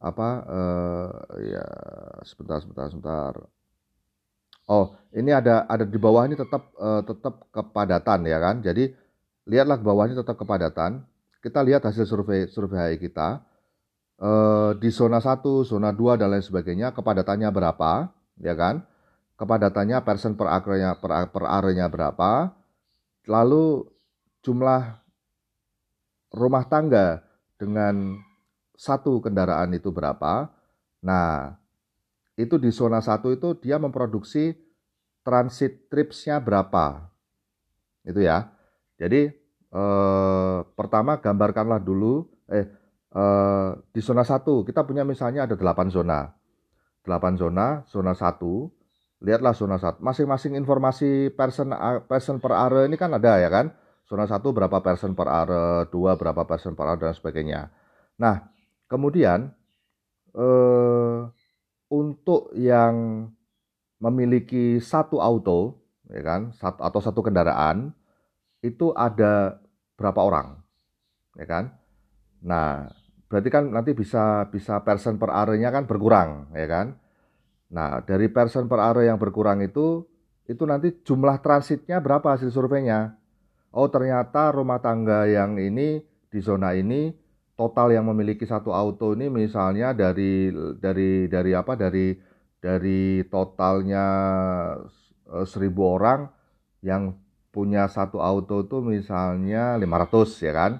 apa 0.00 0.28
uh, 0.48 1.08
ya 1.44 1.66
sebentar 2.24 2.58
sebentar 2.64 2.88
sebentar 2.88 3.32
oh 4.72 4.96
ini 5.12 5.28
ada 5.30 5.68
ada 5.68 5.84
di 5.84 5.98
bawah 6.00 6.24
ini 6.24 6.40
tetap 6.40 6.72
uh, 6.80 7.04
tetap 7.04 7.46
kepadatan 7.52 8.24
ya 8.24 8.38
kan 8.40 8.64
jadi 8.64 8.96
lihatlah 9.44 9.76
ke 9.76 9.84
bawah 9.84 10.08
ini 10.08 10.16
tetap 10.16 10.40
kepadatan 10.40 11.04
kita 11.40 11.64
lihat 11.64 11.82
hasil 11.84 12.04
survei 12.04 12.46
survei 12.52 13.00
kita 13.00 13.40
eh, 14.20 14.70
di 14.76 14.88
zona 14.92 15.18
1, 15.18 15.40
zona 15.64 15.90
2 15.90 16.20
dan 16.20 16.28
lain 16.36 16.44
sebagainya 16.44 16.92
kepadatannya 16.92 17.48
berapa, 17.48 18.12
ya 18.44 18.54
kan? 18.54 18.84
Kepadatannya 19.40 20.04
persen 20.04 20.36
per 20.36 20.52
akrenya 20.52 21.00
per, 21.00 21.32
per 21.32 21.44
arenya 21.48 21.88
berapa? 21.88 22.52
Lalu 23.24 23.88
jumlah 24.44 25.00
rumah 26.36 26.64
tangga 26.68 27.24
dengan 27.56 28.20
satu 28.80 29.20
kendaraan 29.20 29.76
itu 29.76 29.92
berapa? 29.92 30.48
Nah, 31.04 31.60
itu 32.40 32.56
di 32.56 32.72
zona 32.72 33.04
1 33.04 33.36
itu 33.36 33.52
dia 33.60 33.76
memproduksi 33.76 34.56
transit 35.20 35.92
tripsnya 35.92 36.40
berapa? 36.40 37.12
Itu 38.08 38.24
ya. 38.24 38.48
Jadi 38.96 39.28
eh, 39.68 40.58
pertama 40.72 41.20
gambarkanlah 41.20 41.84
dulu 41.84 42.24
eh 42.48 42.64
eh, 43.12 43.70
di 43.92 44.00
zona 44.00 44.24
1 44.24 44.64
kita 44.64 44.88
punya 44.88 45.04
misalnya 45.04 45.44
ada 45.44 45.60
8 45.60 45.92
zona. 45.92 46.32
8 47.04 47.36
zona, 47.36 47.84
zona 47.84 48.16
1. 48.16 48.40
Lihatlah 49.20 49.52
zona 49.52 49.76
1. 49.76 50.00
Masing-masing 50.00 50.56
informasi 50.56 51.28
person 51.36 51.76
person 52.08 52.40
per 52.40 52.56
area 52.56 52.88
ini 52.88 52.96
kan 52.96 53.12
ada 53.12 53.36
ya 53.36 53.52
kan? 53.52 53.76
Zona 54.08 54.24
1 54.24 54.40
berapa 54.40 54.80
person 54.80 55.12
per 55.12 55.28
area, 55.28 55.84
2 55.84 56.16
berapa 56.16 56.48
person 56.48 56.72
per 56.72 56.96
area 56.96 57.12
dan 57.12 57.16
sebagainya. 57.16 57.60
Nah, 58.20 58.59
kemudian 58.90 59.54
eh, 60.34 61.18
untuk 61.90 62.50
yang 62.58 63.26
memiliki 64.02 64.82
satu 64.82 65.22
auto 65.22 65.78
ya 66.10 66.26
kan 66.26 66.50
satu 66.50 66.82
atau 66.82 67.00
satu 67.00 67.20
kendaraan 67.22 67.94
itu 68.60 68.90
ada 68.98 69.62
berapa 69.94 70.20
orang 70.20 70.58
ya 71.38 71.46
kan? 71.46 71.64
Nah 72.42 72.90
berarti 73.30 73.48
kan 73.52 73.70
nanti 73.70 73.94
bisa 73.94 74.50
bisa 74.50 74.82
persen 74.82 75.20
per 75.20 75.30
area 75.30 75.70
kan 75.70 75.86
berkurang 75.86 76.50
ya 76.56 76.66
kan? 76.66 76.98
Nah 77.70 78.02
dari 78.02 78.26
persen 78.26 78.66
per 78.66 78.82
area 78.82 79.14
yang 79.14 79.20
berkurang 79.22 79.62
itu 79.62 80.02
itu 80.50 80.66
nanti 80.66 80.90
jumlah 81.06 81.38
transitnya 81.38 82.02
berapa 82.02 82.34
hasil 82.34 82.50
surveinya? 82.50 83.14
Oh 83.70 83.86
ternyata 83.86 84.50
rumah 84.50 84.82
tangga 84.82 85.30
yang 85.30 85.54
ini 85.54 86.02
di 86.26 86.40
zona 86.42 86.74
ini 86.74 87.14
total 87.60 87.92
yang 87.92 88.08
memiliki 88.08 88.48
satu 88.48 88.72
auto 88.72 89.12
ini 89.12 89.28
misalnya 89.28 89.92
dari 89.92 90.48
dari 90.80 91.28
dari 91.28 91.52
apa 91.52 91.76
dari 91.76 92.16
dari 92.56 93.20
totalnya 93.28 94.06
eh, 95.28 95.44
seribu 95.44 96.00
orang 96.00 96.24
yang 96.80 97.12
punya 97.52 97.84
satu 97.92 98.24
auto 98.24 98.64
itu 98.64 98.80
misalnya 98.80 99.76
500 99.76 100.46
ya 100.46 100.52
kan 100.56 100.72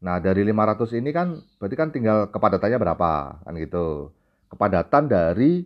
Nah, 0.00 0.16
dari 0.16 0.42
500 0.48 0.96
ini 0.96 1.12
kan 1.12 1.36
berarti 1.60 1.76
kan 1.76 1.88
tinggal 1.92 2.18
kepadatannya 2.32 2.78
berapa 2.80 3.10
kan 3.44 3.52
gitu. 3.60 4.16
Kepadatan 4.48 5.04
dari 5.06 5.62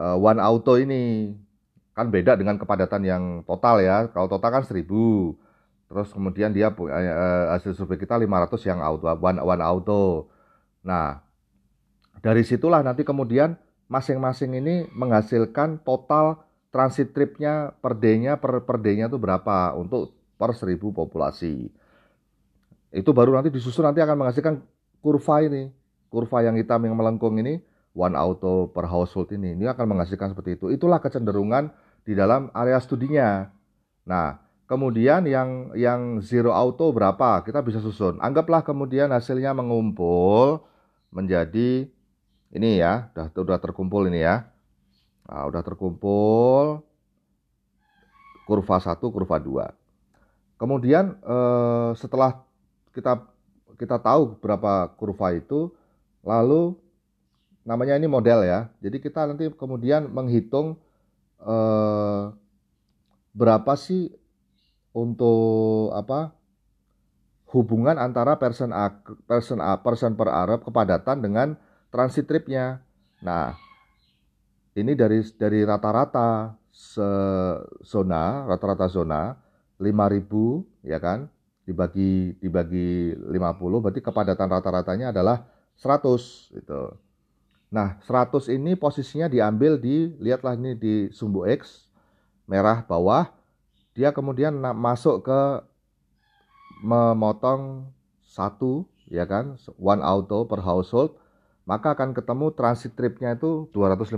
uh, 0.00 0.16
one 0.16 0.40
auto 0.40 0.80
ini 0.80 1.30
kan 1.92 2.08
beda 2.08 2.40
dengan 2.40 2.56
kepadatan 2.56 3.02
yang 3.04 3.24
total 3.44 3.84
ya. 3.84 4.08
Kalau 4.10 4.26
total 4.32 4.50
kan 4.60 4.64
1000. 4.64 4.80
Terus 5.90 6.14
kemudian 6.14 6.54
dia 6.54 6.70
uh, 6.70 7.50
hasil 7.50 7.74
survei 7.74 7.98
kita 7.98 8.14
500 8.14 8.62
yang 8.70 8.78
auto 8.78 9.10
one, 9.10 9.42
one 9.42 9.58
auto. 9.58 10.30
Nah, 10.86 11.18
dari 12.22 12.46
situlah 12.46 12.86
nanti 12.86 13.02
kemudian 13.02 13.58
masing-masing 13.90 14.54
ini 14.54 14.86
menghasilkan 14.94 15.82
total 15.82 16.46
transit 16.70 17.10
tripnya 17.10 17.74
per 17.82 17.98
day-nya 17.98 18.38
per 18.38 18.62
per 18.62 18.78
day-nya 18.78 19.10
itu 19.10 19.18
berapa 19.18 19.74
untuk 19.74 20.14
per 20.38 20.54
1000 20.54 20.78
populasi. 20.94 21.68
itu 22.90 23.10
baru 23.14 23.38
nanti 23.38 23.54
disusun 23.54 23.86
nanti 23.86 24.02
akan 24.02 24.18
menghasilkan 24.18 24.66
kurva 24.98 25.46
ini 25.46 25.70
kurva 26.10 26.42
yang 26.42 26.58
hitam 26.58 26.82
yang 26.82 26.98
melengkung 26.98 27.38
ini 27.38 27.62
one 27.94 28.18
auto 28.18 28.66
per 28.66 28.90
household 28.90 29.30
ini 29.30 29.54
ini 29.54 29.70
akan 29.70 29.94
menghasilkan 29.94 30.34
seperti 30.34 30.58
itu 30.58 30.74
itulah 30.74 30.98
kecenderungan 30.98 31.70
di 32.02 32.18
dalam 32.18 32.50
area 32.50 32.82
studinya 32.82 33.46
nah 34.02 34.42
kemudian 34.70 35.26
yang 35.26 35.74
yang 35.74 36.22
zero 36.22 36.54
auto 36.54 36.94
berapa? 36.94 37.42
Kita 37.42 37.58
bisa 37.66 37.82
susun. 37.82 38.22
Anggaplah 38.22 38.62
kemudian 38.62 39.10
hasilnya 39.10 39.50
mengumpul 39.50 40.62
menjadi 41.10 41.90
ini 42.54 42.70
ya. 42.78 43.10
Udah 43.10 43.26
udah 43.34 43.58
terkumpul 43.58 44.06
ini 44.06 44.22
ya. 44.22 44.46
Nah, 45.26 45.50
udah 45.50 45.62
terkumpul. 45.66 46.86
Kurva 48.46 48.78
1 48.78 48.98
kurva 48.98 49.38
2 49.38 49.80
kemudian 50.60 51.16
eh, 51.24 51.90
setelah 51.96 52.44
kita 52.92 53.24
kita 53.80 53.96
tahu 53.96 54.36
berapa 54.44 54.92
kurva 55.00 55.32
itu 55.32 55.72
lalu 56.20 56.76
namanya 57.64 57.96
ini 57.96 58.04
model 58.04 58.44
ya. 58.44 58.68
Jadi 58.84 59.00
kita 59.00 59.24
nanti 59.24 59.48
kemudian 59.56 60.12
menghitung 60.12 60.76
eh, 61.40 62.22
berapa 63.32 63.72
sih 63.80 64.12
untuk 64.90 65.94
apa 65.94 66.34
hubungan 67.50 67.98
antara 67.98 68.38
person 68.38 68.70
A, 68.70 69.02
person 69.26 69.58
A, 69.58 69.78
person 69.82 70.14
per 70.14 70.30
Arab 70.30 70.62
kepadatan 70.62 71.22
dengan 71.22 71.58
transit 71.90 72.26
tripnya. 72.30 72.82
Nah, 73.22 73.54
ini 74.78 74.94
dari 74.94 75.22
dari 75.34 75.66
rata-rata 75.66 76.54
zona, 77.82 78.46
rata-rata 78.46 78.86
zona 78.86 79.34
5000 79.82 80.86
ya 80.86 80.98
kan 81.02 81.26
dibagi 81.66 82.38
dibagi 82.38 83.14
50 83.14 83.82
berarti 83.82 84.00
kepadatan 84.00 84.48
rata-ratanya 84.48 85.06
adalah 85.12 85.44
100 85.76 86.54
itu. 86.56 86.82
Nah, 87.70 88.02
100 88.02 88.50
ini 88.50 88.74
posisinya 88.74 89.30
diambil 89.30 89.78
di 89.78 90.10
lihatlah 90.18 90.58
ini 90.58 90.74
di 90.74 90.94
sumbu 91.14 91.46
X 91.46 91.86
merah 92.50 92.82
bawah 92.82 93.30
dia 94.00 94.16
kemudian 94.16 94.56
masuk 94.56 95.28
ke 95.28 95.40
memotong 96.80 97.92
satu 98.24 98.88
ya 99.12 99.28
kan 99.28 99.60
one 99.76 100.00
auto 100.00 100.48
per 100.48 100.64
household 100.64 101.20
maka 101.68 101.92
akan 101.92 102.16
ketemu 102.16 102.56
transit 102.56 102.96
tripnya 102.96 103.36
itu 103.36 103.68
250 103.76 104.16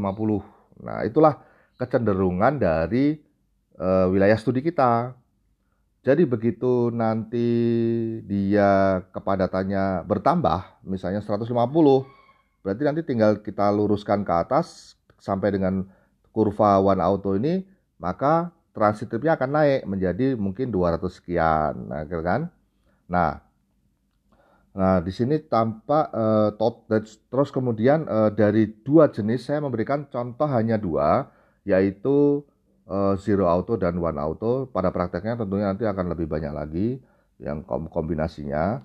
nah 0.87 1.03
itulah 1.03 1.43
kecenderungan 1.83 2.63
dari 2.63 3.19
uh, 3.83 4.07
wilayah 4.07 4.39
studi 4.39 4.63
kita. 4.63 5.19
Jadi 6.03 6.27
begitu 6.27 6.91
nanti 6.91 7.47
dia 8.27 9.03
kepadatannya 9.15 10.03
bertambah 10.03 10.83
misalnya 10.83 11.23
150 11.23 11.47
berarti 12.63 12.83
nanti 12.83 13.03
tinggal 13.07 13.39
kita 13.39 13.71
luruskan 13.71 14.27
ke 14.27 14.35
atas 14.35 14.99
sampai 15.23 15.55
dengan 15.55 15.87
kurva 16.35 16.83
one 16.83 16.99
auto 16.99 17.39
ini 17.39 17.63
maka 18.03 18.51
transit 18.73 19.09
tripnya 19.09 19.37
akan 19.37 19.51
naik 19.53 19.81
menjadi 19.89 20.37
mungkin 20.37 20.73
200 20.73 21.01
sekian 21.13 21.73
nah 21.89 22.05
gitu 22.05 22.25
kan 22.25 22.49
nah 23.09 23.53
Nah, 24.73 25.05
di 25.05 25.13
sini 25.13 25.37
tampak 25.37 26.09
uh, 26.17 26.51
tot, 26.57 26.89
terus 27.29 27.53
kemudian 27.53 28.09
uh, 28.09 28.33
dari 28.33 28.73
dua 28.81 29.13
jenis 29.13 29.45
saya 29.45 29.61
memberikan 29.61 30.09
contoh 30.09 30.49
hanya 30.49 30.81
dua, 30.81 31.29
yaitu 31.69 32.41
uh, 32.89 33.13
zero 33.21 33.53
auto 33.53 33.77
dan 33.77 34.01
one 34.01 34.17
auto. 34.17 34.65
Pada 34.73 34.89
prakteknya 34.89 35.45
tentunya 35.45 35.69
nanti 35.69 35.85
akan 35.85 36.17
lebih 36.17 36.25
banyak 36.25 36.53
lagi 36.57 36.89
yang 37.37 37.61
kombinasinya. 37.69 38.81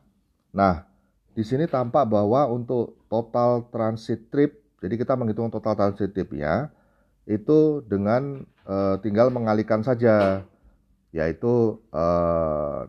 Nah, 0.52 0.84
di 1.32 1.44
sini 1.48 1.64
tampak 1.72 2.04
bahwa 2.12 2.52
untuk 2.52 3.00
total 3.08 3.72
transit 3.72 4.28
trip, 4.28 4.60
jadi 4.84 5.00
kita 5.00 5.16
menghitung 5.16 5.48
total 5.48 5.80
transit 5.80 6.12
tripnya 6.12 6.68
itu 7.24 7.80
dengan 7.88 8.44
uh, 8.68 8.96
tinggal 9.00 9.32
mengalihkan 9.32 9.82
saja, 9.82 10.44
yaitu 11.16 11.80
uh, 11.96 12.86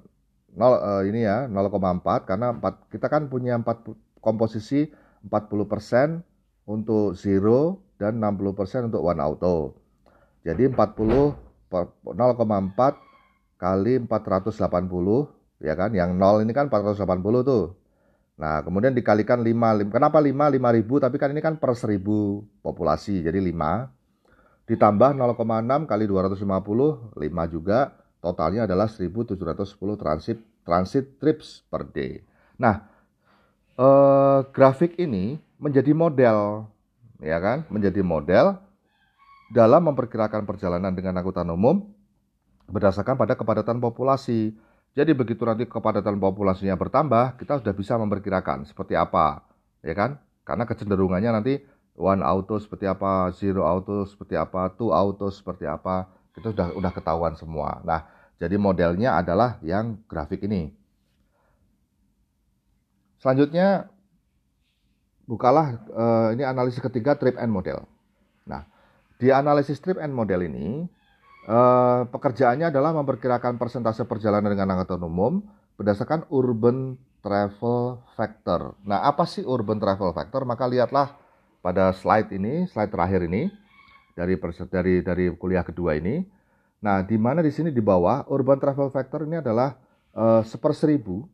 0 0.59 0.59
uh, 0.59 1.01
eh, 1.01 1.03
ini 1.15 1.23
ya 1.23 1.47
0,4 1.47 2.27
karena 2.27 2.51
4 2.59 2.91
kita 2.91 3.07
kan 3.07 3.31
punya 3.31 3.55
4 3.63 4.19
komposisi 4.19 4.91
40% 5.23 6.67
untuk 6.67 7.15
zero 7.15 7.79
dan 7.97 8.19
60% 8.19 8.91
untuk 8.91 9.03
one 9.07 9.23
auto. 9.23 9.79
Jadi 10.43 10.67
40 10.67 11.47
0,4 11.71 12.11
kali 13.59 13.95
480 14.03 15.63
ya 15.63 15.75
kan 15.79 15.91
yang 15.95 16.19
0 16.19 16.43
ini 16.43 16.53
kan 16.55 16.67
480 16.67 17.47
tuh. 17.47 17.79
Nah, 18.39 18.63
kemudian 18.63 18.95
dikalikan 18.95 19.43
5, 19.43 19.91
kenapa 19.91 20.23
5? 20.23 20.31
5000 20.31 21.03
tapi 21.03 21.17
kan 21.19 21.35
ini 21.35 21.43
kan 21.43 21.59
per 21.59 21.75
1000 21.75 22.63
populasi 22.63 23.27
jadi 23.27 23.43
5 23.43 23.98
ditambah 24.69 25.17
0,6 25.17 25.89
kali 25.89 26.05
250 26.05 27.17
5 27.17 27.55
juga 27.55 27.99
Totalnya 28.19 28.67
adalah 28.67 28.91
1710 28.91 29.39
transit 29.95 30.39
transit 30.67 31.07
trips 31.23 31.63
per 31.71 31.87
day. 31.87 32.19
Nah, 32.59 32.83
eh, 33.79 34.41
grafik 34.51 34.99
ini 34.99 35.39
menjadi 35.63 35.95
model 35.95 36.67
ya 37.23 37.39
kan? 37.39 37.63
Menjadi 37.71 38.03
model 38.03 38.59
dalam 39.55 39.87
memperkirakan 39.87 40.43
perjalanan 40.45 40.91
dengan 40.91 41.23
angkutan 41.23 41.47
umum 41.47 41.87
berdasarkan 42.67 43.15
pada 43.15 43.39
kepadatan 43.39 43.79
populasi. 43.79 44.53
Jadi 44.99 45.15
begitu 45.15 45.47
nanti 45.47 45.63
kepadatan 45.63 46.19
populasinya 46.19 46.75
bertambah, 46.75 47.39
kita 47.39 47.63
sudah 47.63 47.71
bisa 47.71 47.95
memperkirakan 47.95 48.67
seperti 48.67 48.99
apa, 48.99 49.47
ya 49.79 49.95
kan? 49.95 50.19
Karena 50.43 50.67
kecenderungannya 50.67 51.31
nanti 51.31 51.55
one 51.99 52.23
auto 52.23 52.63
seperti 52.63 52.87
apa, 52.87 53.35
zero 53.35 53.67
auto 53.67 54.07
seperti 54.07 54.39
apa, 54.39 54.71
two 54.79 54.95
auto 54.95 55.29
seperti 55.29 55.67
apa 55.67 56.07
itu 56.39 56.55
sudah 56.55 56.71
udah 56.73 56.93
ketahuan 56.95 57.35
semua. 57.35 57.83
Nah, 57.83 58.07
jadi 58.39 58.55
modelnya 58.55 59.19
adalah 59.19 59.59
yang 59.67 59.99
grafik 60.07 60.47
ini. 60.47 60.71
Selanjutnya 63.19 63.91
bukalah 65.27 65.83
uh, 65.91 66.29
ini 66.33 66.47
analisis 66.47 66.79
ketiga 66.79 67.19
trip 67.19 67.35
and 67.35 67.51
model. 67.51 67.83
Nah, 68.47 68.63
di 69.19 69.35
analisis 69.35 69.83
trip 69.83 69.99
and 69.99 70.15
model 70.15 70.47
ini 70.47 70.87
uh, 71.51 72.07
pekerjaannya 72.07 72.71
adalah 72.71 72.95
memperkirakan 72.95 73.59
persentase 73.59 74.07
perjalanan 74.07 74.55
dengan 74.55 74.79
angkutan 74.79 75.03
umum 75.03 75.43
berdasarkan 75.75 76.31
urban 76.31 76.95
travel 77.19 78.07
factor. 78.15 78.79
Nah, 78.87 79.03
apa 79.03 79.27
sih 79.27 79.43
urban 79.43 79.83
travel 79.83 80.15
factor? 80.15 80.47
Maka 80.47 80.71
lihatlah 80.71 81.19
pada 81.61 81.93
slide 81.95 82.31
ini, 82.35 82.67
slide 82.71 82.91
terakhir 82.91 83.27
ini 83.27 83.53
dari 84.15 84.35
dari 84.71 84.95
dari 85.03 85.25
kuliah 85.35 85.63
kedua 85.63 85.95
ini 85.95 86.39
Nah, 86.79 87.03
di 87.03 87.19
mana 87.19 87.43
di 87.43 87.51
sini 87.51 87.75
di 87.75 87.83
bawah 87.83 88.23
urban 88.31 88.63
travel 88.63 88.91
factor 88.95 89.27
ini 89.27 89.43
adalah 89.43 89.75
uh, 90.15 90.47
seperseribu 90.47 91.27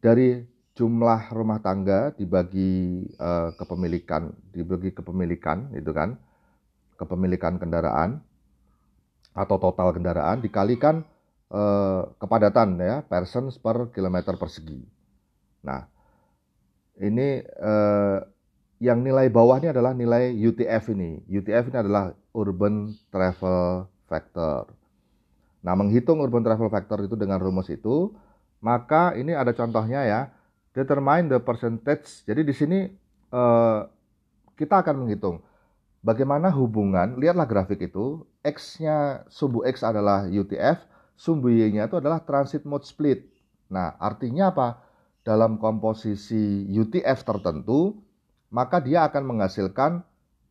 dari 0.00 0.40
jumlah 0.72 1.28
rumah 1.36 1.60
tangga 1.60 2.16
dibagi 2.16 3.04
uh, 3.20 3.52
kepemilikan, 3.60 4.32
dibagi 4.48 4.96
kepemilikan, 4.96 5.76
itu 5.76 5.92
kan, 5.92 6.16
kepemilikan 6.96 7.60
kendaraan 7.60 8.24
atau 9.36 9.60
total 9.60 9.92
kendaraan 9.92 10.40
dikalikan 10.40 11.04
uh, 11.52 12.08
kepadatan 12.16 12.80
ya 12.80 13.04
persons 13.04 13.60
per 13.60 13.92
kilometer 13.92 14.40
persegi. 14.40 14.80
Nah, 15.68 15.84
ini 16.96 17.44
uh, 17.60 18.24
yang 18.80 19.04
nilai 19.04 19.28
bawah 19.28 19.60
ini 19.60 19.68
adalah 19.68 19.92
nilai 19.92 20.32
UTF 20.32 20.96
ini. 20.96 21.20
UTF 21.28 21.68
ini 21.68 21.78
adalah 21.78 22.16
urban 22.32 22.96
travel 23.12 23.84
factor. 24.08 24.72
Nah, 25.60 25.76
menghitung 25.76 26.24
urban 26.24 26.40
travel 26.40 26.72
factor 26.72 27.04
itu 27.04 27.12
dengan 27.14 27.36
rumus 27.36 27.68
itu, 27.68 28.16
maka 28.64 29.12
ini 29.14 29.36
ada 29.36 29.52
contohnya 29.52 30.02
ya. 30.08 30.20
Determine 30.72 31.28
the 31.28 31.38
percentage. 31.38 32.24
Jadi 32.24 32.40
di 32.40 32.54
sini 32.56 32.88
eh, 33.30 33.80
kita 34.56 34.80
akan 34.80 35.04
menghitung 35.04 35.44
bagaimana 36.00 36.48
hubungan, 36.52 37.20
lihatlah 37.20 37.44
grafik 37.44 37.80
itu, 37.84 38.24
X-nya 38.40 39.28
sumbu 39.28 39.64
X 39.68 39.84
adalah 39.84 40.24
UTF, 40.24 40.80
sumbu 41.16 41.52
Y-nya 41.52 41.88
itu 41.88 42.00
adalah 42.00 42.24
transit 42.24 42.64
mode 42.64 42.88
split. 42.88 43.28
Nah, 43.68 43.94
artinya 44.00 44.50
apa? 44.50 44.68
Dalam 45.20 45.60
komposisi 45.60 46.64
UTF 46.72 47.28
tertentu, 47.28 48.00
maka 48.50 48.82
dia 48.82 49.06
akan 49.06 49.22
menghasilkan 49.34 50.02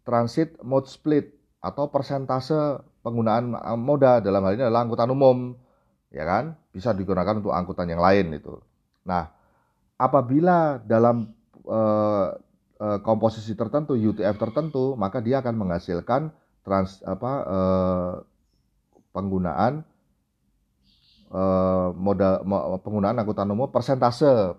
transit 0.07 0.55
mode 0.63 0.87
split 0.87 1.35
atau 1.59 1.91
persentase 1.91 2.79
penggunaan 3.03 3.53
eh, 3.53 3.79
moda 3.79 4.23
dalam 4.23 4.43
hal 4.47 4.55
ini 4.55 4.63
adalah 4.65 4.87
angkutan 4.87 5.11
umum, 5.11 5.53
ya 6.09 6.23
kan? 6.23 6.55
Bisa 6.71 6.95
digunakan 6.95 7.37
untuk 7.37 7.51
angkutan 7.51 7.91
yang 7.91 7.99
lain 7.99 8.33
itu. 8.33 8.55
Nah, 9.03 9.27
apabila 9.99 10.79
dalam 10.85 11.33
uh, 11.65 12.31
uh, 12.77 12.99
komposisi 13.01 13.57
tertentu 13.57 13.97
UTF 13.97 14.37
tertentu, 14.37 14.93
maka 14.95 15.19
dia 15.19 15.41
akan 15.43 15.55
menghasilkan 15.57 16.31
trans 16.63 17.01
apa 17.07 17.31
penggunaan 19.13 19.81
eh, 21.33 21.87
modal 21.93 22.33
penggunaan 22.81 23.17
angkutan 23.21 23.49
umum 23.49 23.69
persentase 23.69 24.55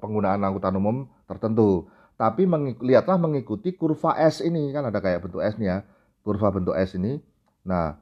penggunaan 0.00 0.40
angkutan 0.42 0.74
umum 0.76 1.06
tertentu. 1.28 1.88
Tapi 2.22 2.46
mengik 2.46 2.78
lihatlah 2.78 3.18
mengikuti 3.18 3.74
kurva 3.74 4.14
S 4.14 4.38
ini 4.46 4.70
kan 4.70 4.86
ada 4.86 5.02
kayak 5.02 5.26
bentuk 5.26 5.42
S 5.42 5.58
nih 5.58 5.66
ya, 5.74 5.78
kurva 6.22 6.54
bentuk 6.54 6.78
S 6.78 6.94
ini. 6.94 7.18
Nah, 7.66 7.98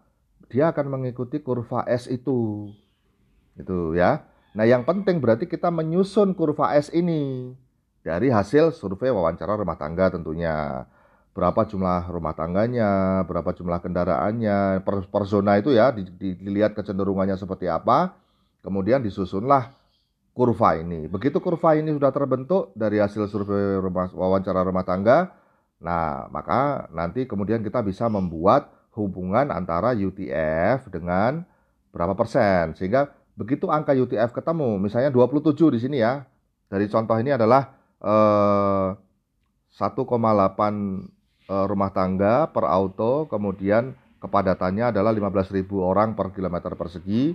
dia 0.53 0.69
akan 0.69 1.01
mengikuti 1.01 1.41
kurva 1.41 1.89
S 1.89 2.05
itu. 2.05 2.69
Itu 3.57 3.97
ya. 3.97 4.29
Nah, 4.53 4.69
yang 4.69 4.85
penting 4.85 5.25
berarti 5.25 5.49
kita 5.49 5.73
menyusun 5.73 6.37
kurva 6.37 6.77
S 6.77 6.93
ini 6.93 7.57
dari 8.05 8.29
hasil 8.29 8.77
survei 8.77 9.09
wawancara 9.09 9.57
rumah 9.57 9.81
tangga 9.81 10.13
tentunya 10.13 10.85
berapa 11.33 11.65
jumlah 11.65 12.13
rumah 12.13 12.37
tangganya, 12.37 13.23
berapa 13.25 13.57
jumlah 13.57 13.81
kendaraannya, 13.81 14.85
per, 14.85 15.09
per 15.09 15.25
zona 15.25 15.57
itu 15.57 15.73
ya 15.73 15.95
di, 15.97 16.05
di, 16.05 16.37
dilihat 16.37 16.77
kecenderungannya 16.77 17.41
seperti 17.41 17.71
apa, 17.73 18.13
kemudian 18.61 19.01
disusunlah 19.01 19.80
kurva 20.41 20.81
ini. 20.81 21.05
Begitu 21.05 21.37
kurva 21.45 21.77
ini 21.77 21.93
sudah 21.93 22.09
terbentuk 22.09 22.73
dari 22.73 22.97
hasil 22.97 23.29
survei 23.29 23.77
rumah, 23.77 24.09
wawancara 24.09 24.65
rumah 24.65 24.89
tangga, 24.89 25.37
nah 25.85 26.25
maka 26.33 26.89
nanti 26.97 27.29
kemudian 27.29 27.61
kita 27.61 27.85
bisa 27.85 28.09
membuat 28.09 28.73
hubungan 28.97 29.53
antara 29.53 29.93
UTF 29.93 30.89
dengan 30.89 31.45
berapa 31.93 32.17
persen 32.17 32.73
sehingga 32.73 33.13
begitu 33.37 33.69
angka 33.69 33.93
UTF 33.93 34.33
ketemu, 34.33 34.81
misalnya 34.81 35.13
27 35.13 35.77
di 35.77 35.79
sini 35.85 35.97
ya. 36.01 36.25
Dari 36.73 36.89
contoh 36.89 37.21
ini 37.21 37.37
adalah 37.37 37.77
eh, 38.01 38.89
1,8 39.77 40.01
Eh, 41.51 41.67
rumah 41.67 41.91
tangga 41.91 42.47
per 42.47 42.63
auto, 42.63 43.27
kemudian 43.27 43.91
kepadatannya 44.23 44.95
adalah 44.95 45.11
15.000 45.11 45.83
orang 45.83 46.15
per 46.15 46.31
kilometer 46.31 46.79
persegi. 46.79 47.35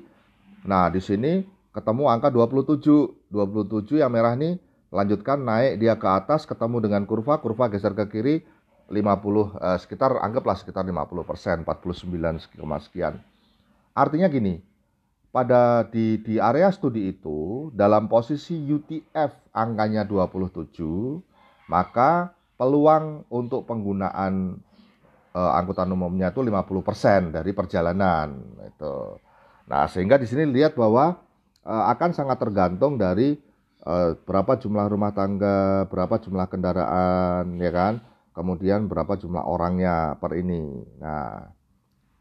Nah, 0.71 0.87
di 0.87 1.03
sini 1.03 1.43
ketemu 1.75 2.07
angka 2.07 2.31
27. 2.31 3.35
27 3.35 3.99
yang 3.99 4.07
merah 4.07 4.39
nih 4.39 4.55
lanjutkan 4.95 5.43
naik 5.43 5.83
dia 5.83 5.99
ke 5.99 6.07
atas 6.07 6.47
ketemu 6.47 6.87
dengan 6.87 7.03
kurva, 7.03 7.43
kurva 7.43 7.67
geser 7.67 7.91
ke 7.91 8.07
kiri 8.07 8.35
50 8.87 8.95
eh, 8.95 9.77
sekitar 9.83 10.15
anggaplah 10.23 10.55
sekitar 10.55 10.87
50 10.87 11.27
persen 11.27 11.67
49 11.67 12.87
sekian. 12.87 13.19
Artinya 13.91 14.31
gini, 14.31 14.63
pada 15.35 15.83
di 15.91 16.23
di 16.23 16.39
area 16.39 16.71
studi 16.71 17.11
itu 17.11 17.67
dalam 17.75 18.07
posisi 18.07 18.55
UTF 18.55 19.51
angkanya 19.51 20.07
27, 20.07 20.79
maka 21.67 22.31
peluang 22.55 23.27
untuk 23.27 23.67
penggunaan 23.67 24.63
uh, 25.35 25.51
angkutan 25.59 25.91
umumnya 25.91 26.31
itu 26.31 26.39
50% 26.39 27.35
dari 27.35 27.51
perjalanan 27.51 28.31
itu. 28.63 29.19
Nah, 29.67 29.91
sehingga 29.91 30.15
di 30.15 30.27
sini 30.29 30.47
lihat 30.47 30.79
bahwa 30.79 31.19
akan 31.65 32.13
sangat 32.13 32.37
tergantung 32.37 33.01
dari 33.01 33.33
uh, 33.85 34.13
berapa 34.21 34.57
jumlah 34.61 34.85
rumah 34.85 35.11
tangga, 35.17 35.89
berapa 35.89 36.21
jumlah 36.21 36.45
kendaraan, 36.45 37.57
ya 37.57 37.71
kan? 37.73 37.93
Kemudian 38.37 38.85
berapa 38.85 39.17
jumlah 39.17 39.41
orangnya 39.41 40.19
per 40.21 40.37
ini. 40.37 40.85
Nah, 41.01 41.49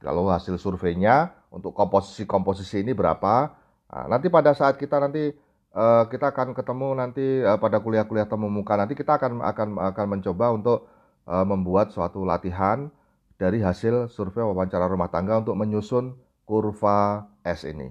kalau 0.01 0.33
hasil 0.33 0.57
surveinya 0.57 1.35
untuk 1.53 1.77
komposisi-komposisi 1.77 2.81
ini 2.81 2.97
berapa? 2.97 3.53
Nah, 3.93 4.07
nanti 4.09 4.33
pada 4.33 4.57
saat 4.57 4.81
kita 4.81 4.97
nanti 4.97 5.35
uh, 5.77 6.09
kita 6.09 6.33
akan 6.33 6.57
ketemu 6.57 6.89
nanti 6.97 7.25
pada 7.61 7.83
kuliah-kuliah 7.85 8.31
temu 8.31 8.49
muka 8.49 8.81
nanti 8.81 8.97
kita 8.97 9.21
akan 9.21 9.43
akan 9.43 9.69
akan 9.93 10.07
mencoba 10.09 10.47
untuk 10.55 10.79
membuat 11.25 11.89
suatu 11.89 12.21
latihan 12.21 12.93
dari 13.41 13.65
hasil 13.65 14.13
survei 14.13 14.45
wawancara 14.45 14.85
rumah 14.85 15.09
tangga 15.09 15.41
untuk 15.41 15.57
menyusun 15.57 16.15
kurva 16.45 17.33
S 17.41 17.65
ini. 17.65 17.89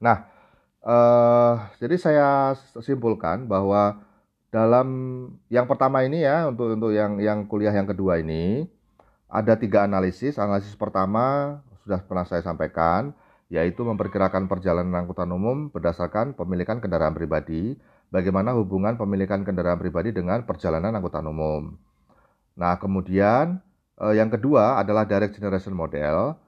Nah, 0.00 0.24
uh, 0.84 1.70
jadi 1.80 1.96
saya 1.96 2.28
simpulkan 2.80 3.48
bahwa 3.48 4.00
dalam 4.50 4.88
yang 5.46 5.70
pertama 5.70 6.02
ini 6.02 6.26
ya 6.26 6.50
untuk 6.50 6.74
untuk 6.74 6.90
yang 6.90 7.22
yang 7.22 7.46
kuliah 7.46 7.70
yang 7.70 7.86
kedua 7.86 8.18
ini 8.18 8.66
ada 9.30 9.54
tiga 9.54 9.86
analisis. 9.86 10.36
Analisis 10.36 10.74
pertama 10.74 11.58
sudah 11.86 12.02
pernah 12.02 12.26
saya 12.26 12.42
sampaikan 12.42 13.14
yaitu 13.50 13.82
memperkirakan 13.82 14.46
perjalanan 14.46 15.02
angkutan 15.02 15.26
umum 15.34 15.74
berdasarkan 15.74 16.38
pemilikan 16.38 16.78
kendaraan 16.78 17.18
pribadi, 17.18 17.74
bagaimana 18.14 18.54
hubungan 18.54 18.94
pemilikan 18.94 19.42
kendaraan 19.42 19.78
pribadi 19.78 20.14
dengan 20.14 20.46
perjalanan 20.46 20.94
angkutan 20.94 21.26
umum. 21.26 21.74
Nah, 22.54 22.78
kemudian 22.78 23.58
eh, 23.98 24.14
yang 24.14 24.30
kedua 24.30 24.78
adalah 24.78 25.02
direct 25.02 25.34
generation 25.34 25.74
model. 25.74 26.38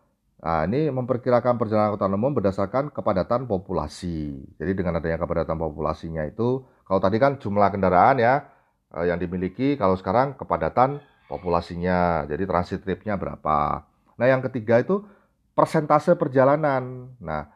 Nah, 0.43 0.67
ini 0.67 0.91
memperkirakan 0.91 1.55
perjalanan 1.55 1.95
angkutan 1.95 2.19
umum 2.19 2.35
berdasarkan 2.35 2.85
kepadatan 2.91 3.47
populasi. 3.47 4.43
Jadi 4.59 4.73
dengan 4.75 4.99
adanya 4.99 5.23
kepadatan 5.23 5.55
populasinya 5.55 6.27
itu, 6.27 6.67
kalau 6.83 6.99
tadi 6.99 7.23
kan 7.23 7.39
jumlah 7.39 7.71
kendaraan 7.71 8.19
ya 8.19 8.51
eh, 8.91 9.07
yang 9.07 9.23
dimiliki, 9.23 9.79
kalau 9.79 9.95
sekarang 9.95 10.35
kepadatan 10.35 10.99
populasinya. 11.31 12.27
Jadi 12.27 12.43
transit 12.43 12.83
tripnya 12.83 13.15
berapa. 13.15 13.87
Nah, 14.19 14.27
yang 14.27 14.43
ketiga 14.43 14.83
itu 14.83 15.07
persentase 15.55 16.19
perjalanan. 16.19 17.15
Nah, 17.23 17.47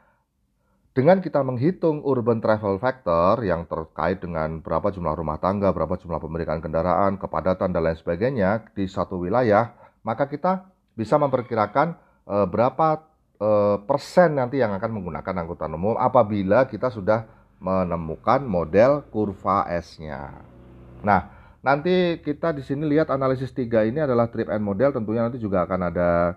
dengan 0.94 1.18
kita 1.18 1.42
menghitung 1.42 2.06
urban 2.06 2.38
travel 2.38 2.78
factor 2.78 3.42
yang 3.42 3.66
terkait 3.66 4.22
dengan 4.22 4.62
berapa 4.62 4.94
jumlah 4.94 5.12
rumah 5.12 5.42
tangga, 5.42 5.74
berapa 5.74 5.98
jumlah 5.98 6.22
pemeriksaan 6.22 6.62
kendaraan, 6.62 7.18
kepadatan 7.18 7.74
dan 7.74 7.82
lain 7.82 7.98
sebagainya 7.98 8.62
di 8.78 8.86
satu 8.86 9.20
wilayah, 9.26 9.74
maka 10.06 10.30
kita 10.30 10.70
bisa 10.96 11.20
memperkirakan 11.20 12.05
e, 12.26 12.36
berapa 12.50 13.06
e, 13.38 13.48
persen 13.86 14.36
nanti 14.36 14.58
yang 14.58 14.74
akan 14.74 14.90
menggunakan 14.90 15.46
angkutan 15.46 15.72
umum 15.72 15.94
apabila 15.96 16.66
kita 16.66 16.90
sudah 16.90 17.24
menemukan 17.56 18.44
model 18.44 19.06
kurva 19.08 19.64
S-nya. 19.80 20.44
Nah, 21.00 21.20
nanti 21.64 22.20
kita 22.20 22.52
di 22.52 22.60
sini 22.60 22.84
lihat 22.84 23.08
analisis 23.08 23.54
tiga 23.54 23.86
ini 23.86 24.04
adalah 24.04 24.28
trip 24.28 24.52
and 24.52 24.60
model 24.60 24.92
tentunya 24.92 25.24
nanti 25.24 25.40
juga 25.40 25.64
akan 25.64 25.80
ada 25.88 26.36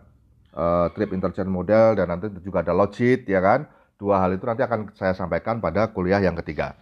uh, 0.56 0.88
trip 0.96 1.12
interchange 1.12 1.52
model 1.52 2.00
dan 2.00 2.08
nanti 2.08 2.32
juga 2.40 2.64
ada 2.64 2.72
logit 2.72 3.28
ya 3.28 3.44
kan. 3.44 3.68
Dua 4.00 4.24
hal 4.24 4.40
itu 4.40 4.48
nanti 4.48 4.64
akan 4.64 4.96
saya 4.96 5.12
sampaikan 5.12 5.60
pada 5.60 5.92
kuliah 5.92 6.24
yang 6.24 6.40
ketiga. 6.40 6.80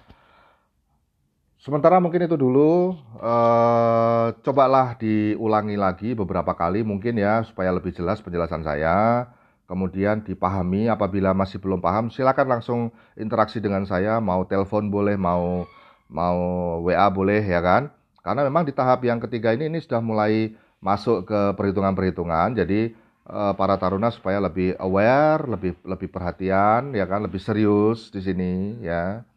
Sementara 1.67 1.99
mungkin 1.99 2.23
itu 2.23 2.39
dulu, 2.39 2.95
uh, 3.19 4.31
cobalah 4.39 4.95
diulangi 4.95 5.75
lagi 5.75 6.15
beberapa 6.15 6.55
kali 6.55 6.79
mungkin 6.79 7.19
ya 7.19 7.43
supaya 7.43 7.75
lebih 7.75 7.91
jelas 7.91 8.23
penjelasan 8.23 8.63
saya. 8.63 9.27
Kemudian 9.67 10.23
dipahami 10.23 10.87
apabila 10.87 11.35
masih 11.35 11.59
belum 11.59 11.83
paham 11.83 12.07
silakan 12.07 12.47
langsung 12.55 12.79
interaksi 13.19 13.59
dengan 13.59 13.83
saya, 13.83 14.23
mau 14.23 14.47
telepon 14.47 14.87
boleh, 14.87 15.19
mau 15.19 15.67
mau 16.07 16.39
WA 16.87 17.03
boleh 17.11 17.43
ya 17.43 17.59
kan. 17.59 17.91
Karena 18.23 18.47
memang 18.47 18.63
di 18.63 18.71
tahap 18.71 19.03
yang 19.03 19.19
ketiga 19.19 19.51
ini 19.51 19.67
ini 19.67 19.83
sudah 19.83 19.99
mulai 19.99 20.55
masuk 20.79 21.27
ke 21.27 21.51
perhitungan-perhitungan. 21.59 22.55
Jadi 22.55 22.95
uh, 23.27 23.51
para 23.59 23.75
taruna 23.75 24.07
supaya 24.07 24.39
lebih 24.39 24.79
aware, 24.79 25.43
lebih 25.43 25.75
lebih 25.83 26.15
perhatian, 26.15 26.95
ya 26.95 27.03
kan, 27.03 27.27
lebih 27.27 27.43
serius 27.43 28.07
di 28.07 28.23
sini, 28.23 28.79
ya, 28.79 29.27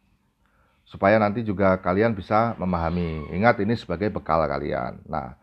supaya 0.90 1.22
nanti 1.22 1.46
juga 1.46 1.79
kalian 1.79 2.18
bisa 2.18 2.59
memahami. 2.59 3.31
Ingat 3.31 3.62
ini 3.62 3.79
sebagai 3.79 4.11
bekal 4.11 4.42
kalian. 4.50 4.98
Nah, 5.07 5.38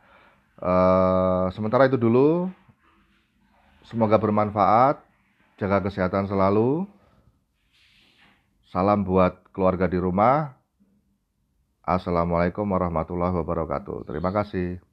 uh, 0.60 1.48
sementara 1.56 1.88
itu 1.88 1.96
dulu, 1.96 2.52
semoga 3.88 4.20
bermanfaat, 4.20 5.00
jaga 5.56 5.80
kesehatan 5.88 6.28
selalu. 6.28 6.84
Salam 8.68 9.08
buat 9.08 9.48
keluarga 9.56 9.88
di 9.88 9.96
rumah. 9.96 10.60
Assalamualaikum 11.88 12.68
warahmatullahi 12.68 13.32
wabarakatuh. 13.32 14.04
Terima 14.04 14.36
kasih. 14.36 14.87